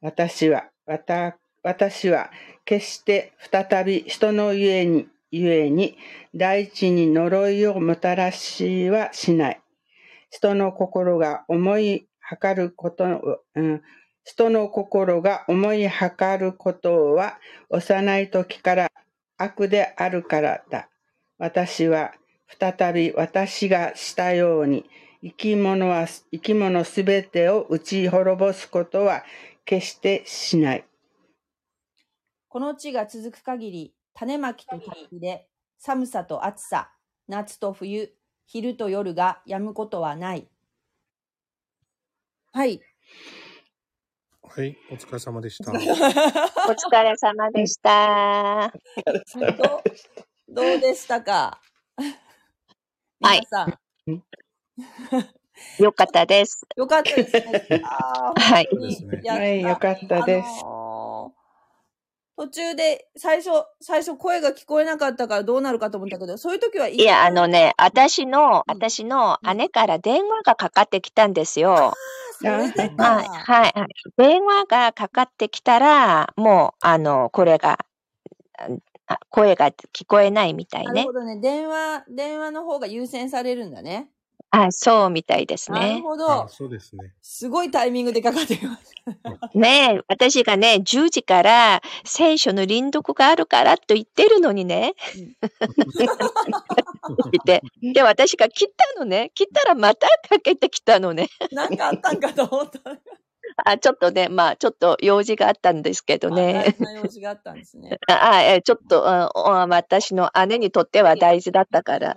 [0.00, 2.30] 私は、た私は
[2.64, 5.96] 決して再び人の家に、ゆえに
[6.34, 9.60] 大地に呪いをもたらしはしない。
[10.30, 13.82] 人の心が思いはかること、うん、
[14.24, 18.90] 人の心が思いはかることは幼い時から
[19.38, 20.88] 悪であるからだ。
[21.38, 22.12] 私は
[22.60, 24.84] 再び私がしたように
[25.22, 29.24] 生き物は生き物すべてを打ち滅ぼすことは
[29.64, 30.84] 決してしない。
[32.48, 35.48] この地が続く限り、種まきと日で、
[35.78, 36.92] 寒さと暑さ、
[37.28, 38.14] 夏と冬、
[38.46, 40.48] 昼と夜が止むことはない。
[42.52, 42.80] はい。
[44.42, 45.72] はい、お疲れ様でした。
[45.74, 48.72] お疲れ様でした。
[49.34, 51.60] どうどうでしたか？
[53.20, 53.78] はい皆さん、
[55.78, 56.66] よかったです。
[56.76, 57.82] よかったですね。
[57.82, 58.68] はい
[59.26, 61.44] はいよかったですあのー
[62.36, 71.70] 途中で最初、最初声が聞こえなかったからどうなるかと思ったけど、そういう時はいいや、あのね、私の、うん私の姉から電話がかかってきたんですよ。
[71.70, 71.94] は
[72.42, 73.72] い、はい、はい。
[74.16, 77.78] 電話がかかってきたら、もう、あの、これが、
[79.06, 81.12] あ声が聞こえないみたいねなるほ。
[81.12, 81.38] どね。
[81.38, 84.08] 電話、電話の方が優先されるんだね。
[84.62, 86.00] あ、そうみたいですなるね。
[86.00, 86.48] ほあど。
[86.48, 87.12] そうですね。
[87.20, 88.82] すごいタイミングでかかってきまし
[89.22, 89.58] た。
[89.58, 94.94] ねえ、私がね、10時から聖書の輪読があるからと言ってるのにね。
[95.96, 96.08] 言
[97.40, 97.62] って。
[97.82, 99.30] で、私が切ったのね。
[99.34, 101.28] 切ったらまたかけてきたのね。
[101.52, 102.80] なんかあったんかと思った。
[103.56, 106.74] あ、ちょっとね、まあ、ちょっと用事があったんですけどね。
[106.78, 107.98] 事な用事があったんですね。
[108.08, 112.14] あ、あえちょっと、ああ私の姉にとっては大事だったから。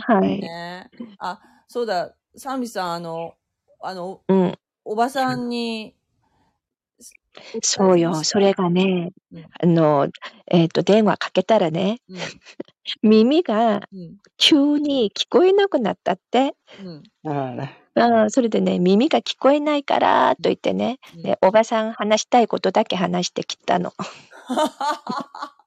[0.00, 0.40] はい。
[0.40, 0.90] ね。
[1.18, 3.34] あ、そうだ、サミさん、あの、
[3.80, 4.54] あの、うん。
[4.84, 5.94] おばさんに、
[7.62, 8.22] そうよ。
[8.22, 10.08] それがねうん、あの、
[10.46, 12.18] えっと、電話かけたらね、うん、
[13.02, 16.54] 耳がうん、急に聞こえなくなったって。
[16.80, 17.30] うん。
[17.30, 17.72] あら。
[17.96, 23.92] ああそれでね、耳が聞こえないから、と言ってね、うんでおばさん話したいことだけ話してきたの。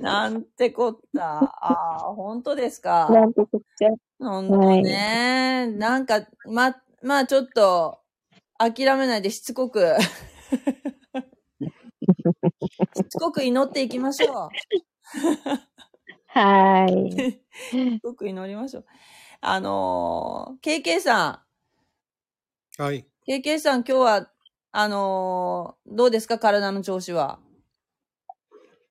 [0.00, 1.40] なんてこった。
[1.42, 3.08] ああ、本当ですか。
[3.10, 3.90] なんてこっちゃ。
[4.18, 5.66] 本当ね。
[5.68, 7.98] なんか、ま、まあちょっと、
[8.58, 9.96] 諦めないでしつこく、
[12.94, 14.48] しつこく祈っていきましょう。
[16.26, 17.10] はい。
[17.12, 18.86] しつこく祈りましょう。
[19.40, 21.44] あのー、KK さ
[22.78, 22.98] はい。
[23.00, 24.30] ん、KK さん今日は、
[24.72, 26.38] あのー、どうですか？
[26.38, 27.40] 体の調子は。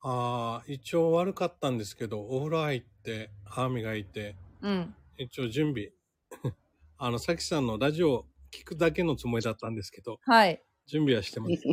[0.02, 4.96] ああ、一応悪かったんですけど、お風呂入って、歯磨いて、うん。
[5.18, 5.92] 一応準備。
[6.98, 10.64] あの、さきさんのラジオ聞くだけのつもりだったんですけど、はい。
[10.88, 11.64] 準備はしてます。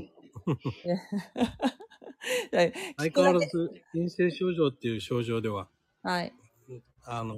[2.52, 5.68] はい相変わらず陰性症状っていう症状では、
[6.02, 6.32] はい。
[7.04, 7.36] あの、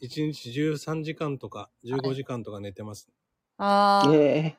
[0.00, 3.10] 1日13時間とか15時間とか寝てます。
[3.58, 4.56] ああ、え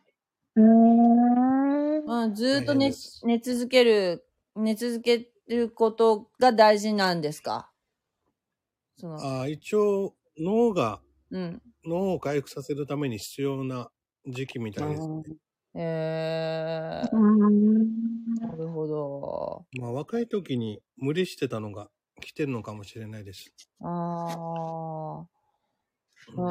[0.55, 2.05] うーん。
[2.05, 2.91] うん、ずーっと寝
[3.24, 4.24] 寝続ける、
[4.56, 7.72] 寝続けることが大事なんですか？
[8.97, 11.62] その、ああ一応、脳が、うん。
[11.86, 13.89] 脳を回復させるために必要な
[14.28, 15.10] 時期みえたいです。
[15.74, 19.66] えー、うんなるほど。
[19.80, 21.89] まあ、若い時に無理してたのが
[22.20, 23.52] 来てるのかもしれないです。
[23.80, 25.28] ああ。
[26.38, 26.47] うん、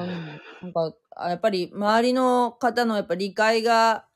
[0.62, 4.08] なんか、あやっぱり周りの方のやっぱ理解が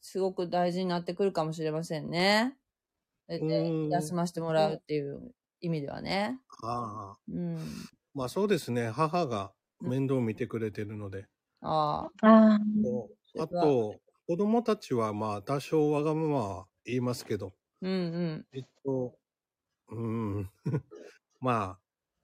[0.00, 2.56] すごく大事になってくるかもしれませんね。
[3.28, 6.38] でうん休ませてもらうっていう意味ではね。
[6.62, 7.18] ああ。
[7.28, 7.58] うん。
[8.14, 8.90] まあそうですね。
[8.90, 11.26] 母が面倒を見てくれてるので。
[11.60, 12.58] ああ。
[13.38, 18.46] あと、子供たちはまあ多少わがままは言いますけど、うんうん。
[18.52, 19.18] えっと、
[19.90, 20.50] うん、
[21.40, 21.78] まあ、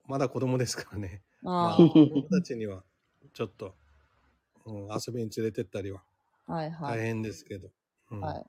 [0.07, 1.23] まだ子供ですからね。
[1.41, 2.83] まあ、あ子供たちには
[3.33, 3.75] ちょっと、
[4.65, 6.01] うん、遊びに連れてったりは
[6.47, 6.53] あ。
[6.53, 6.97] はいはい。
[6.99, 7.69] 大変ですけど。
[8.11, 8.45] うんはい。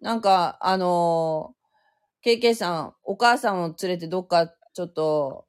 [0.00, 5.46] なんか、あのー、KK さん、お母さんを連れてどっかちょっと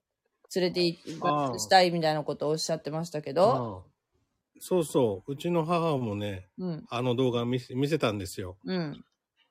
[0.55, 3.85] 連れて行したいみたいなことをおっしゃってましたけど、
[4.59, 5.31] そうそう。
[5.31, 8.57] うちの母もね、うん、あの動画見せ見せたんですよ。
[8.65, 9.05] うん。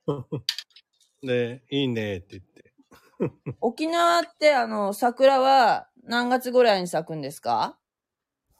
[1.22, 2.72] で、いいねって言って。
[3.60, 7.78] 沖縄って、あの、桜は何月ぐらいに咲くんですか？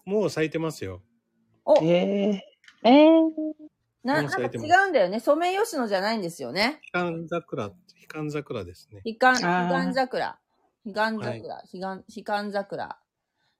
[0.04, 1.02] もう咲いてますよ。
[1.64, 2.42] お、え
[2.84, 3.34] えー、
[4.04, 5.18] な、なんか違もうんだよね。
[5.18, 6.78] ソメイヨシノじゃないんですよね。
[6.82, 9.00] ひかん桜、ひかん桜ですね。
[9.02, 10.38] ひかん、ひあーかん桜。
[10.84, 11.58] ひかん桜。
[11.66, 12.98] ひかん、ひかん桜。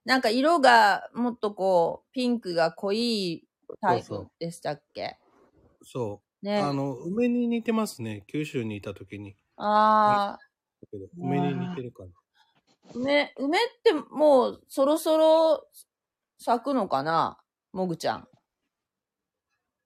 [0.05, 3.49] なんか色がもっとこう、ピンクが濃い
[3.80, 5.18] タイプでしたっけ？
[5.82, 6.45] そう。
[6.45, 6.61] ね。
[6.61, 8.24] あの、梅に似てますね。
[8.26, 9.36] 九州にいた時に。
[9.57, 10.38] あ
[10.82, 12.11] だけど梅に似てるかな。
[12.92, 15.66] ー、梅、梅ってもうそろそろ
[16.38, 17.40] 咲くのかな？
[17.72, 18.28] もぐちゃん。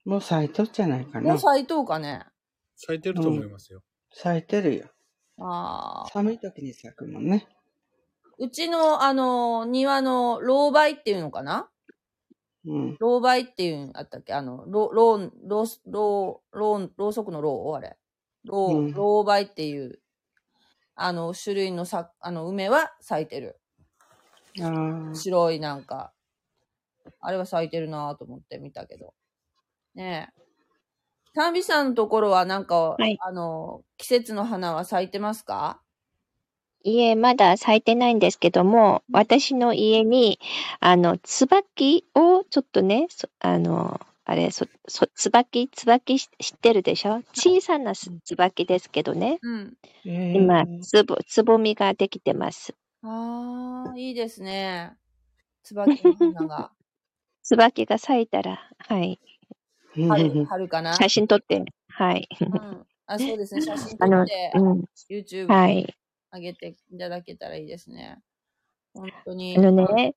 [0.09, 1.39] もう咲いとっじゃないかなもう。
[1.39, 2.25] 咲いとうかね
[2.77, 3.83] 咲いてると思いますよ。
[4.11, 4.87] 咲いてるよ。
[5.39, 6.09] ああ。
[6.11, 7.47] 寒い時に咲くもんね。
[8.39, 11.69] うちの、あの、庭の老梅っていうのかな？
[12.65, 12.97] うん。
[13.01, 14.33] 老梅っていうんあったっけ？
[14.33, 17.99] あの、ろ、ろう、ろう、ろう、ろう、ろうそくのろうあれ。
[18.45, 20.01] ろう、うん老梅っていう、
[20.95, 23.61] あの、種類のさ、あの、梅は咲いてる。
[24.63, 25.15] ああ。
[25.15, 26.15] 白いなんか、
[27.21, 29.13] あれは咲いてるなぁと思って見たけど。
[29.99, 30.43] ねえ。
[31.35, 35.83] 丹美さんのところはなんか、はいあの、季節の花は咲いてますか？
[36.85, 40.39] いえ、まだ咲いてないんですけども、私の家に、
[40.81, 47.23] あの、椿をちょっとね、そあの、あれ、そ、そ、椿、椿し知ってるでしょ？
[47.35, 49.41] 小さなす椿ですけどね。
[49.43, 49.75] うん。
[50.05, 52.75] え今ー、つぼ、つぼみができてます。
[53.03, 54.97] ああ、いいですね。
[55.65, 56.73] 椿の花が。
[57.43, 59.19] 椿が咲いたら、はい。
[60.09, 60.95] 春、春かな？
[60.95, 62.29] 写真撮って、はい。
[62.41, 62.87] うん。
[63.07, 63.61] あ、 そうですね。
[63.63, 64.85] 写真撮って、うん。
[65.11, 65.95] YouTube はい。
[66.33, 68.19] 上げていただけたらいいですね。
[68.95, 69.57] 本当に。
[69.57, 70.15] あのね、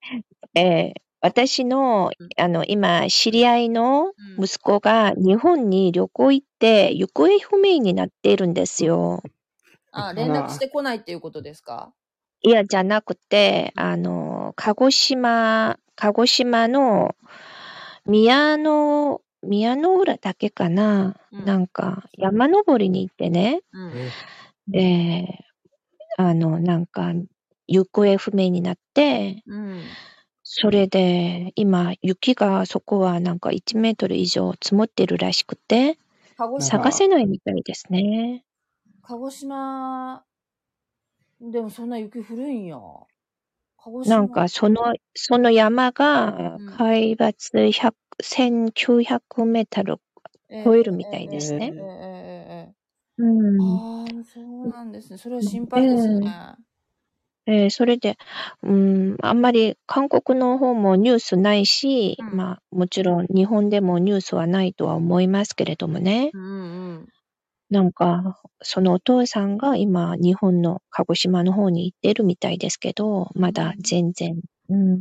[0.56, 4.06] えー私のうん、あの、今、知り合いの
[4.40, 9.22] うん息子が日本に旅行行って行方不明になっているんですよ。
[9.92, 11.94] あ、連絡してこないっていうことですか？
[12.42, 17.16] いや、じゃなくて、あの、鹿児島、鹿児島の
[18.08, 23.94] 宮の、宮の浦だけかな、うんなんか山登りに行ってね、うん。
[24.68, 25.52] ねえー
[26.18, 27.14] あの、なんか
[27.68, 29.82] 行方不明になって、うん。
[30.44, 35.98] それで今雪がそこはなんか1メートル以上積もってるらしくて、
[36.38, 38.44] 鹿児島、探せないみたいですね。
[39.02, 40.24] 鹿児島、
[41.40, 42.78] でもそんな雪降るんや。
[44.06, 46.78] なんかその、その山がうん。
[46.78, 49.98] 海抜100 1900メートル
[50.50, 51.74] えー超えるみたいですね。
[53.18, 53.60] うん。
[53.62, 55.18] ああ、そうなんですね。
[55.18, 56.36] それは心配ですね。
[57.48, 58.18] えーそれで、
[58.64, 62.38] うん、あんまり韓国の方もニュースないし、うん。
[62.38, 66.48] まあもちろん日本でもニュースはないとは思いますけれどもね、うんう
[67.00, 67.08] ん。
[67.72, 75.00] なんかそのお父さんが今日本の鹿児島の方に行ってるみたいですけど、まだ全然、うん、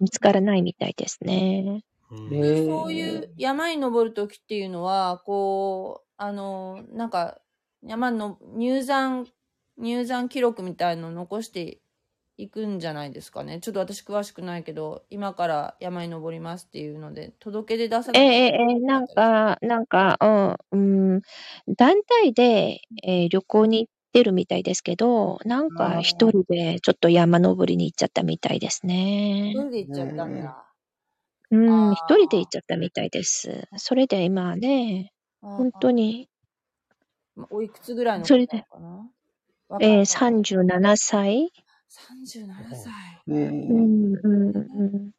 [0.00, 1.82] 見つからないみたいですね。
[2.10, 7.38] そういう山に登るときっていうのは、こう、あの、なんか、
[7.82, 9.24] 山の入山、
[9.78, 11.78] 入山記録みたいのを残して
[12.42, 13.60] いくんじゃないですかね。
[13.60, 20.18] ちょっと私詳しくないけど、今から山に登りますっていうので、届け出出さなええええなんか、なんか、
[20.72, 21.22] うん、うん、
[21.76, 29.52] 団体で、えー旅行に行ってるみたいですけど、なんか一人でちょっと山登りに行っちゃったみたいです一ね。
[29.54, 30.74] 人で行っちゃったんだ。
[31.50, 33.68] うん、一人で行っちゃったみたいです。
[33.76, 35.12] それで今ね、
[35.42, 36.28] 本当に。
[37.50, 38.64] おいくつぐらいのそれで
[39.80, 41.52] えー、方37歳。
[41.90, 42.92] 37歳。
[43.28, 44.60] えうーん、うん、う
[45.08, 45.10] ん。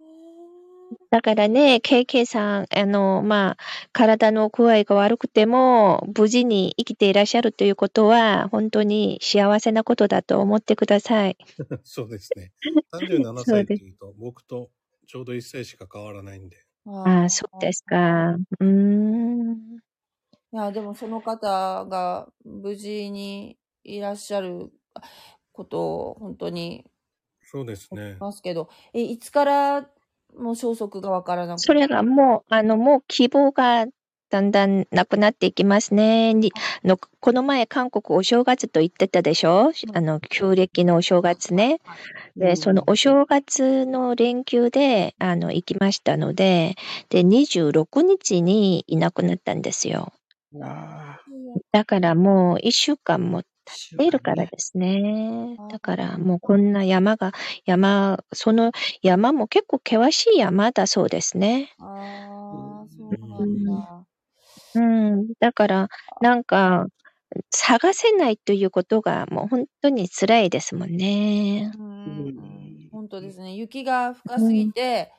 [1.10, 3.58] だからね、KK さん、あの、まあ、
[3.92, 11.38] 体の具合が悪くても、無事に生きていらっしゃるということは、本当に幸せなことだと思ってください。
[11.84, 12.54] そうですね。
[12.94, 14.70] 37歳っていうと、僕と
[15.08, 16.58] ちょうど1歳しか変わらないんで。
[16.86, 18.30] ああ、そうですか。
[18.32, 19.80] うーん。
[20.54, 24.72] いや、でもその方が無事にいらっしゃる
[25.62, 26.86] ことを本当に
[27.44, 28.16] そうですね。
[28.20, 29.82] ますけど、え、いつから
[30.38, 33.86] もう消息がわからなくそれがもう、あの、もう希望が
[34.30, 36.34] だんだんなくなっていきますね。
[36.34, 36.52] に
[36.84, 39.72] のこの前、韓国お正月と言ってたでしょ？
[39.94, 41.80] あの、旧暦のお正月ね。
[42.38, 46.76] で、そのお正月の連休で、あの、行きましたので、
[47.10, 50.14] で、26日にいなくなったんですよ。
[50.62, 51.20] あ
[51.72, 55.58] だからもう一週間も立っているからですね。
[55.70, 57.32] だからもうこんな山が、
[57.66, 61.72] 山、その山も結構険しい山だそうですね。
[61.80, 63.10] ああ、そう
[63.40, 64.06] なんだ。
[64.74, 65.34] うん。
[65.40, 65.88] だから、
[66.22, 66.86] なんか、
[67.50, 71.72] 探せないということがもう本当に辛いですもんね。
[71.76, 73.56] うんうん、本当ですね。
[73.56, 75.12] 雪が深すぎて、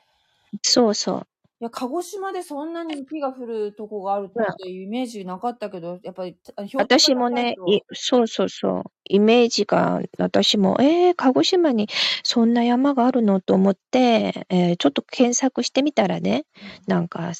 [0.61, 1.27] そうそう。
[1.61, 6.35] いや、鹿児島でそんなに雪が降るとこがあるっていうイメージなかったけど、やっぱり、
[6.75, 7.55] 私もね、
[7.93, 8.83] そうそうそう。
[9.05, 11.87] イメージが、私も、えー、鹿児島に
[12.23, 16.45] そんな山があるのと思って、えーちょっと検索してみたらね、
[16.87, 17.31] なんか、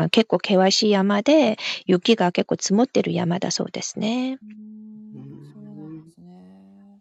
[0.00, 4.38] あ結構険しい山で、雪が結構積もってる山だそうですね。
[4.38, 7.00] とうーんそうなんですね。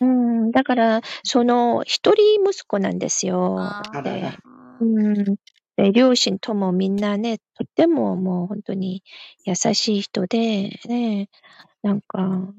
[0.00, 3.56] うん、だから、その、一人息子なんですよ。
[3.58, 4.38] あーあらら
[4.80, 5.36] うん、
[5.76, 9.02] で両親ともみんなね、とってももう本当に
[9.44, 11.28] 優しい人で、ね、
[11.82, 12.54] なんか、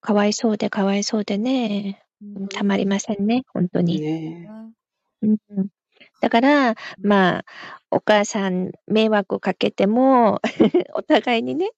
[0.00, 4.00] かわいそうでかわいそうでね、うんたまりませんね、本当に。
[4.00, 4.48] ね
[5.22, 5.38] うん、
[6.20, 7.44] だから、まあ、
[7.90, 10.40] お母さん迷惑かけても、
[10.94, 11.70] お互いにね、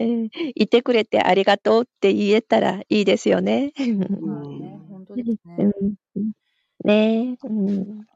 [0.00, 3.72] うんいてくれてありがとうって言えたらいいですよね。
[3.78, 5.64] まあね、本当ですうね。
[5.66, 5.96] ん
[6.84, 8.06] ねうん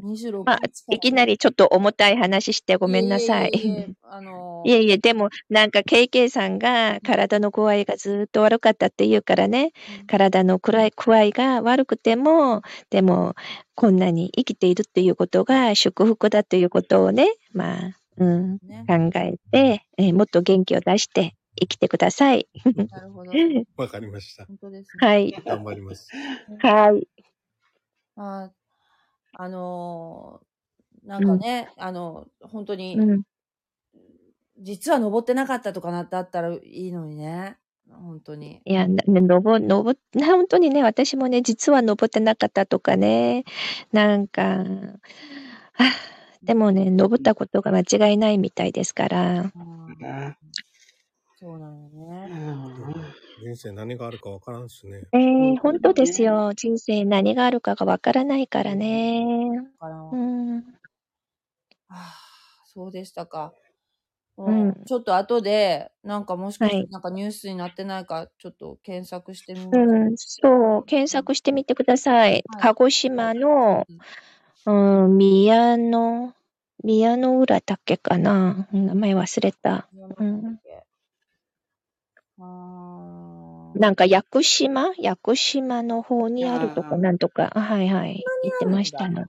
[0.00, 0.60] 26まあ
[0.94, 3.50] いきなりちょっと重たい話してごめんなさい。
[3.52, 13.34] いえいえいえあのいえいえ、でも、なんか、KK さんが体の具合がずっと悪かったって言うからね、うん体の具合具合が悪くても、でも、
[13.74, 22.48] こんなに生きているっていうことが祝福だということをね、まあ、うん、ね、考えて、えーもっと元気を出して生きてください。
[22.64, 23.32] なるほど。
[23.76, 24.46] わかりました。
[24.46, 25.06] 本当ですね。
[25.06, 25.32] はい。
[25.46, 26.10] 頑張ります。
[26.58, 27.08] はい。
[28.16, 28.50] あ
[29.42, 30.46] あのー
[31.02, 33.22] なんかね、あの、本当に、うん。
[34.58, 37.56] 実は登ってなかったとかなってあったらいいのにね。
[37.90, 38.60] 本当に。
[38.66, 43.44] いや、登、登、な本当にね、私もね、実は登ってなかったとかね、
[43.92, 45.84] なんか、あ
[46.42, 49.50] でもね、登ったことが間違いないみたいですから、
[51.34, 52.28] そうなのうね。
[53.40, 55.02] ん人生何があるかわからんっすね。
[55.12, 56.52] えー、本本当ですよ。
[56.54, 59.24] 人生何があるかがわからないからね。
[59.54, 60.58] だからうん。
[60.58, 60.62] あ
[61.90, 62.14] あ、
[62.64, 63.52] そうでしたか。
[64.36, 69.78] うんうんちょっと後で、なんかもしかしてはいなんかニュースになってないか、ちょっと検索してみます。
[69.78, 72.32] うん、そう、検索してみてください。
[72.32, 73.86] はい鹿児島の、
[74.66, 74.72] う
[75.08, 76.34] ん、宮の、
[76.82, 78.66] 宮の浦だっけかな。
[78.72, 79.88] うん名前忘れた。
[80.18, 80.60] うん
[82.42, 83.29] あー
[83.80, 84.92] なんか屋久島？
[84.98, 89.24] 屋久島の方にあるとか、あーなんとか、はいはい、言ってましたね。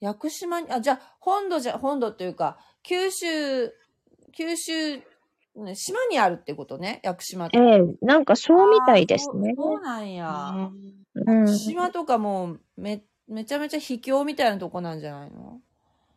[0.00, 3.72] 屋久島に、あ、じゃあ、本土じゃ、本土というか、九州、
[4.32, 4.98] 九州、
[5.56, 7.58] ね島にあるってことね、屋久島って。
[7.58, 9.54] ええなんかそうみたいですね。
[9.56, 10.70] そうなんや。
[11.16, 15.58] うん、島とかもう、め、めちゃめちゃ秘境みたいなとこなんじゃないの？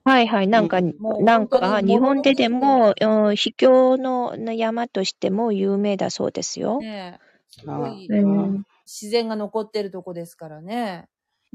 [0.04, 6.78] はいはい、なんか、なんか、日本ででも、物うん、秘境の山としても有名だそうですよ。
[6.78, 7.31] ねえ。
[7.52, 11.10] すあごいうん、自然が残ってるとこですからね。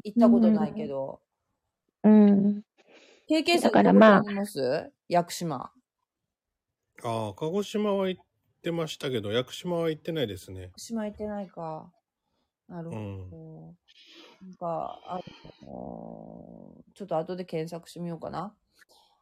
[0.05, 1.23] 行ったことないけど。
[2.05, 2.63] うん。
[3.27, 4.23] 経験者だからまあ
[5.09, 5.73] 屋久島。
[7.03, 8.23] ああ、鹿児島は行っ
[8.63, 10.69] てましたけど、屋久島は行ってないですね屋。
[10.77, 11.93] 久島行ってないか。
[12.69, 13.01] なるほど。
[13.37, 13.41] う
[13.73, 13.77] ん
[14.41, 15.17] なんか、あ
[15.63, 18.57] のちょっと後で検索してみようかな。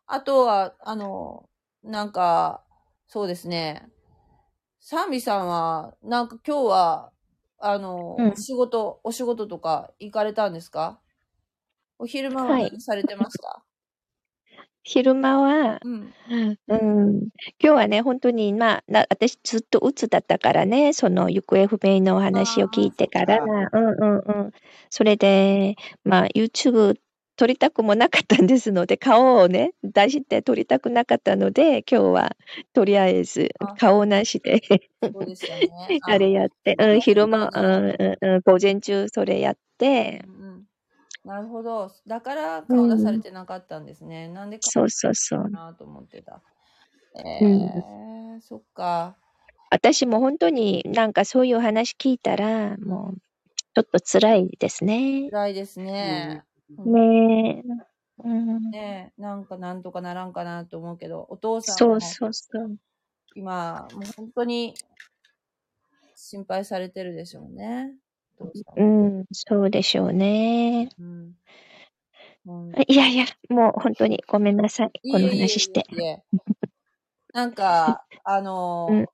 [0.06, 1.50] あとは、あの、
[1.84, 2.66] なんか、
[3.08, 3.90] そうですね。
[4.86, 7.10] サンビさんは、なんか今日は、
[7.58, 8.32] あの、うん。
[8.32, 11.00] お仕事、お仕事とか行かれたんですか？
[11.98, 12.64] お昼間ははい。
[12.70, 13.64] 何されてました、
[14.82, 16.12] 昼間は、うん。
[16.68, 17.30] うん、今
[17.60, 23.38] 日はね、本当に、まあ、な私ずっと鬱だったからね、その行方不明のお話を聞いてから、あ
[23.72, 24.52] うんうんうん。
[24.90, 26.96] それで、まあ、YouTube
[27.36, 32.36] 撮りたくもなかったんですので、顔をね、出して撮りたくなかったので、今日は、
[32.72, 34.62] とりあえずあ、顔なしで、
[35.02, 35.98] ね。
[36.02, 40.66] あれやって、うん、昼間、うんうんうん、午前中それやってう、んうん。
[41.24, 41.90] なるほど。
[42.06, 44.28] だから顔出されてなかったんですね。
[44.28, 45.48] なんでそうそうそうか。
[45.48, 46.40] なと思ってた。
[47.16, 49.16] えー、そっか。
[49.70, 53.18] 私も本当になんかそういう話聞いたら、もう、
[53.74, 55.28] ちょっと辛いですね。
[55.30, 56.44] 辛いですね。
[56.78, 57.62] ねえ。
[58.22, 62.76] うん、ねなんかなんとかならんかなと思うけど、お父さんもそうそうそう。
[63.34, 64.74] 今、もう本当に
[66.14, 67.92] 心配されてるでしょうね。
[68.76, 70.88] うもん、そうでしょうね。
[70.98, 71.34] うん。
[72.88, 74.92] いやいや、もう本当にごめんなさい。
[75.10, 75.84] この話して。
[75.90, 76.22] いえいえいえいえ
[77.32, 79.06] なんか、あのー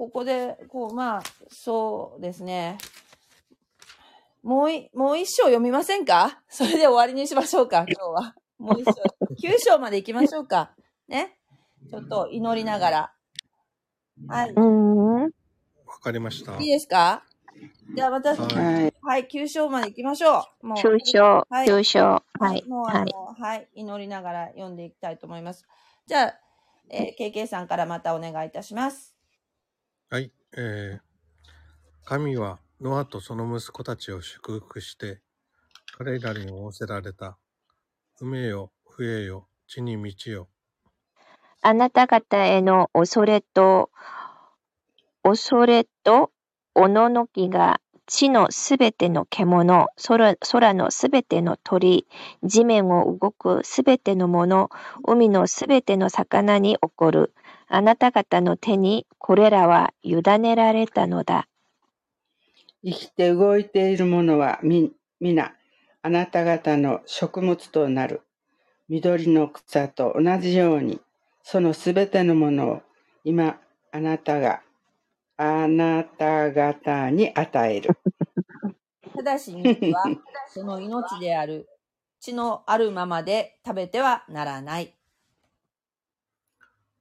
[0.00, 2.78] ここで、こう、まあ、そうですね。
[4.42, 6.42] もうい、もう一章読みませんか？
[6.48, 8.34] それで終わりにしましょうか、今日は。
[8.58, 8.94] もう一章。
[9.40, 10.72] 九章まで行きましょうか。
[11.08, 11.38] ね？
[11.90, 13.12] ちょっと祈りながら。
[14.28, 14.50] はい。
[14.50, 15.22] うん。
[15.24, 15.30] わ
[16.02, 16.56] かりました。
[16.58, 17.24] いいですか？
[17.94, 18.94] じゃあ私、はいはい。
[19.02, 20.66] はい、九章まで行きましょう。
[20.68, 20.78] もう。
[20.78, 22.00] 九章はい、九章。
[22.38, 22.64] はい。
[22.66, 23.34] もうあの、は。
[23.34, 25.66] はいい、祈りながら読んでいきたいと思います。
[26.06, 26.34] じゃあ、
[26.88, 29.14] えー、KK さんからまたお願いいたします。
[30.08, 30.32] はい。
[30.56, 31.00] えー、
[32.04, 35.20] 神はノアとその息子たちを祝福して、
[35.98, 37.36] 彼らに仰せられた。
[38.18, 40.48] 海よ、冬よ、地に満ちよ。
[41.60, 43.90] あなた方への恐れと、
[45.22, 46.30] 恐れと、
[46.74, 52.06] おののきが地のすべての獣、空空のすべての鳥、
[52.42, 54.70] 地面を動くすべてのもの、
[55.06, 57.34] 海のすべての魚に起こる。
[57.68, 61.46] あなた方の手にこれらは委ねられたのだ。
[62.82, 65.54] 生きて動いているものはみ、皆、
[66.02, 68.22] あなた方の食物となる。
[68.88, 71.00] 緑の草と同じように、
[71.42, 72.82] そのすべてのものを
[73.24, 73.60] 今、
[73.92, 74.62] あなたが、
[75.36, 77.96] あなた方に与える。
[79.14, 80.10] ただし肉は、
[80.48, 81.68] その命である、
[82.20, 84.96] 血のあるままで食べてはならない。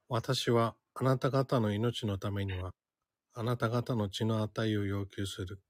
[0.09, 2.71] 私はあなた方の命のためには、
[3.33, 5.61] あなた方の血の値を要求する。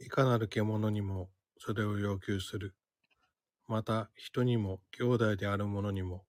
[0.00, 1.28] いかなる獣にも
[1.58, 2.74] それを要求する。
[3.68, 6.24] また人にも兄弟である者にも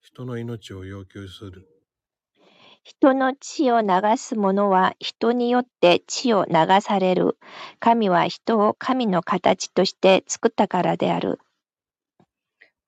[0.00, 1.68] 人の命を要求する。
[2.82, 7.38] 人の血を流す者は人によって血を流される。
[7.78, 11.38] 神は人を神の形として作ったからである。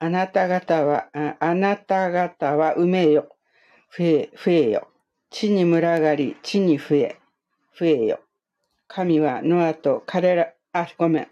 [0.00, 3.28] あなた方は、ああなた方は埋めよ、
[3.96, 4.88] 増え、増えよ。
[5.30, 7.20] 地に群がり、地に増え、
[7.78, 8.20] 増えよ。
[8.88, 11.28] 神はノアと彼ら、あ、ごめん。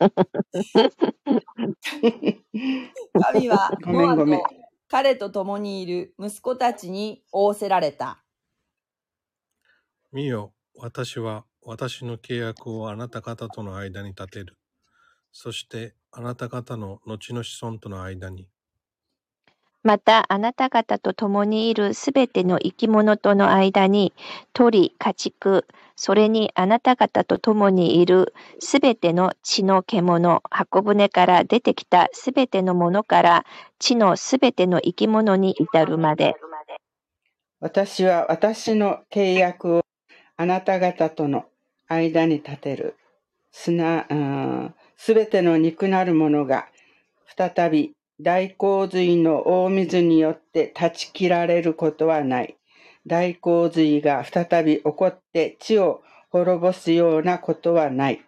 [3.32, 4.46] 神はごめんノアごめんと
[4.88, 8.24] 彼と共にいる息子たちに仰せられた。
[10.12, 14.56] 見よ、私は私の契約をあなた方との間に立てる。
[15.32, 18.48] そしてあなた方の後の子孫との間に。
[19.82, 24.12] またあなた方と共にいるすべての生き物との間に
[24.52, 25.66] 鳥、家畜、
[25.96, 33.46] それにあなた方と共にいるすべての地の獣、箱舟から出てきたすべてのものから
[33.78, 36.36] 地のすべての生き物に至るまで。
[37.60, 39.82] 私は私の契約を
[40.36, 41.44] あなた方との
[41.88, 42.96] 間に立てる。
[43.52, 44.06] すな、
[44.96, 46.68] すべての肉なるものが
[47.36, 47.92] 再び
[48.22, 52.58] 大洪水の大水によって断ち切られることはない。
[53.06, 58.22] 大洪水が再び起こって地を滅ぼすようなことはない。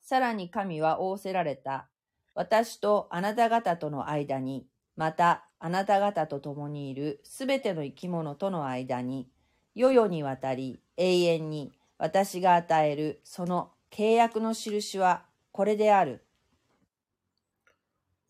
[0.00, 1.88] さらに神は仰せられた。
[2.34, 4.66] 私とあなた方との間に、
[4.96, 9.28] またあなた方と共にいるすべての生き物との間に、
[9.74, 16.24] 世々にわたり永遠に私が与えるその契約の印はこれである。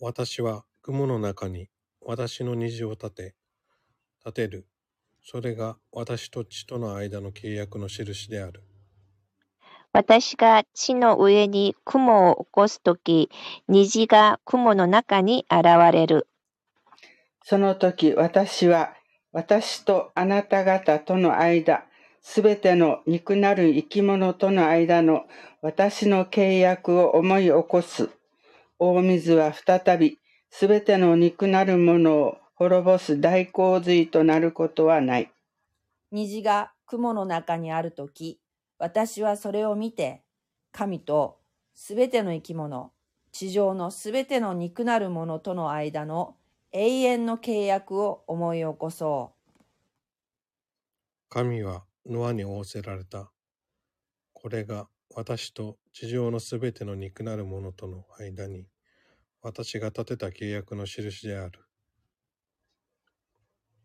[0.00, 1.70] 私は雲の中に
[2.02, 3.34] 私の虹を立て、
[4.22, 4.66] 立てる。
[5.22, 8.62] それが私と地との間の契約の印である。
[9.94, 13.30] 私が地の上に雲を起こすとき、
[13.66, 16.26] 虹が雲の中に現れる。
[17.42, 18.92] その時私は
[19.32, 21.86] 私とあなた方との間、
[22.20, 25.22] すべての肉なる生き物との間の
[25.62, 28.10] 私の契約を思い起こす。
[28.78, 30.18] 大水は再び
[30.56, 35.32] すべての肉なるものを滅ぼす大洪水となることはない。
[36.12, 38.38] 虹が雲の中にあるとき、
[38.78, 40.22] 私はそれを見て、
[40.70, 41.40] 神と
[41.74, 42.92] すべての生き物、
[43.32, 46.36] 地上のすべての肉なるものとの間の
[46.70, 49.64] 永遠の契約を思い起こそう。
[51.30, 53.28] 神はノアに仰せられた。
[54.32, 54.86] これが
[55.16, 58.68] 私と地上のすべての肉なるものとの間に、
[59.44, 61.60] 私が立てた契約の印である。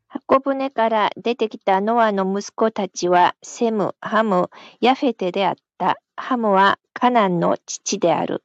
[0.07, 4.49] 箱舟から出てきたノアの息子たちは、セム、ハム、
[4.79, 5.99] ヤフェテであった。
[6.15, 8.41] ハムはカナンの父である。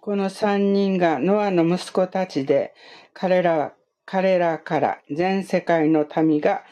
[0.00, 2.74] この三人がノアの息子たちで、
[3.12, 3.74] 彼らは、
[4.04, 6.64] 彼らから全世界の民が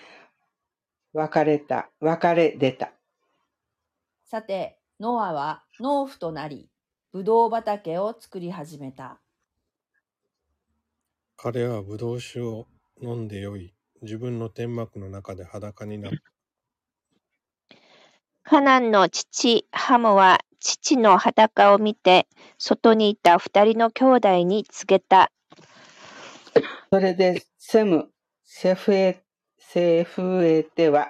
[1.13, 2.93] 分かれた、分かれ出た。
[4.25, 6.72] さて、ノアは農夫となり、
[7.13, 9.21] ブドウ畑を作り始めた。
[11.37, 12.67] 彼はブドウ酒を
[13.03, 17.77] 飲んで酔い、自分の天幕の中で裸になった。
[18.45, 25.31] カナンの父ハムは父の裸を見て、外にいた二人の兄弟に告げた。
[26.91, 28.09] それでセム、
[28.47, 29.23] セフエ、
[29.59, 31.09] セフエテは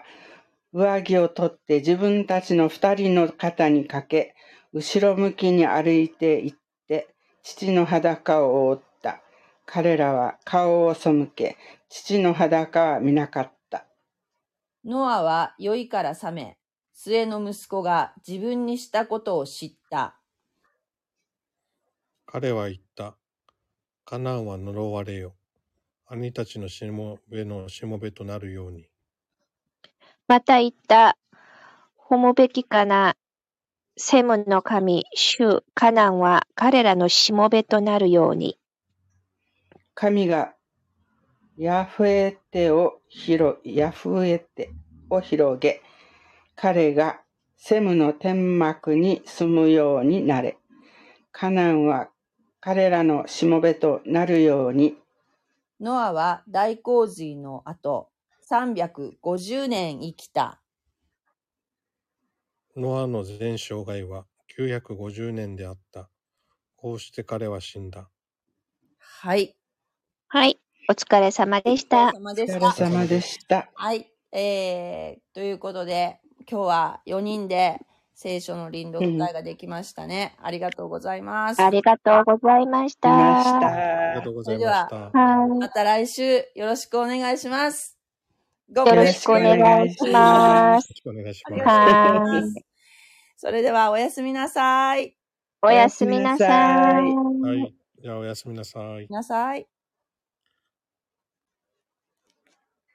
[0.72, 4.34] 上着を取って自分たちの二人の肩にかけ、
[4.72, 6.58] 後ろ向きに歩いて行っ
[6.88, 9.22] て、父の裸を覆った。
[9.66, 11.56] 彼らは顔を背け、
[11.88, 13.86] 父の裸は見なかった。
[14.84, 16.58] ノアは酔いから覚め、
[16.92, 20.18] 末の息子が自分にしたことを知った。
[22.26, 23.16] 彼は言った。
[24.04, 25.34] カナンは呪われよ。
[26.06, 28.88] 兄たちのしもべのしもべとなるように。
[30.28, 31.18] また言った。
[32.10, 33.16] 褒むべきかな。
[33.98, 38.58] セムの神、主、カナンは彼らのしもべとなるように。
[39.94, 40.54] 神が
[41.58, 44.70] ヤフエテを広、ヤフエテ
[45.10, 45.82] を広げ、
[46.56, 47.20] 彼が
[47.58, 50.56] セムの天幕に住むようになれ。
[51.30, 52.08] カナンは
[52.60, 54.96] 彼らのしもべとなるように。
[55.80, 58.08] ノアは大洪水の後、
[58.50, 60.61] 350年生きた。
[62.74, 64.24] ノアの全生涯は
[64.58, 66.08] 950年であった。
[66.76, 68.08] こうして彼は死んだ。
[68.98, 69.54] はい。
[70.28, 70.58] はい。
[70.88, 72.08] お疲れ様でした。
[72.08, 73.70] お疲れ様でした。
[73.74, 74.10] はい。
[74.32, 76.20] えー、ということで、
[76.50, 77.78] 今日は4人で
[78.14, 80.34] 聖書の臨読会ができましたね。
[80.42, 81.62] ありがとうございます。
[81.62, 83.10] ありがとうございました。
[83.10, 85.10] ありがとうございました。
[85.46, 88.01] また来週よろしくお願いします。
[88.68, 90.88] よろしくお願いします。
[90.88, 92.54] よろしくお願いします。
[93.36, 95.16] それではおやすみなさい。
[95.62, 96.48] おやすみなさい。
[96.48, 97.74] はい。
[98.00, 99.06] じゃあおやすみなさい。
[99.08, 99.66] なさい。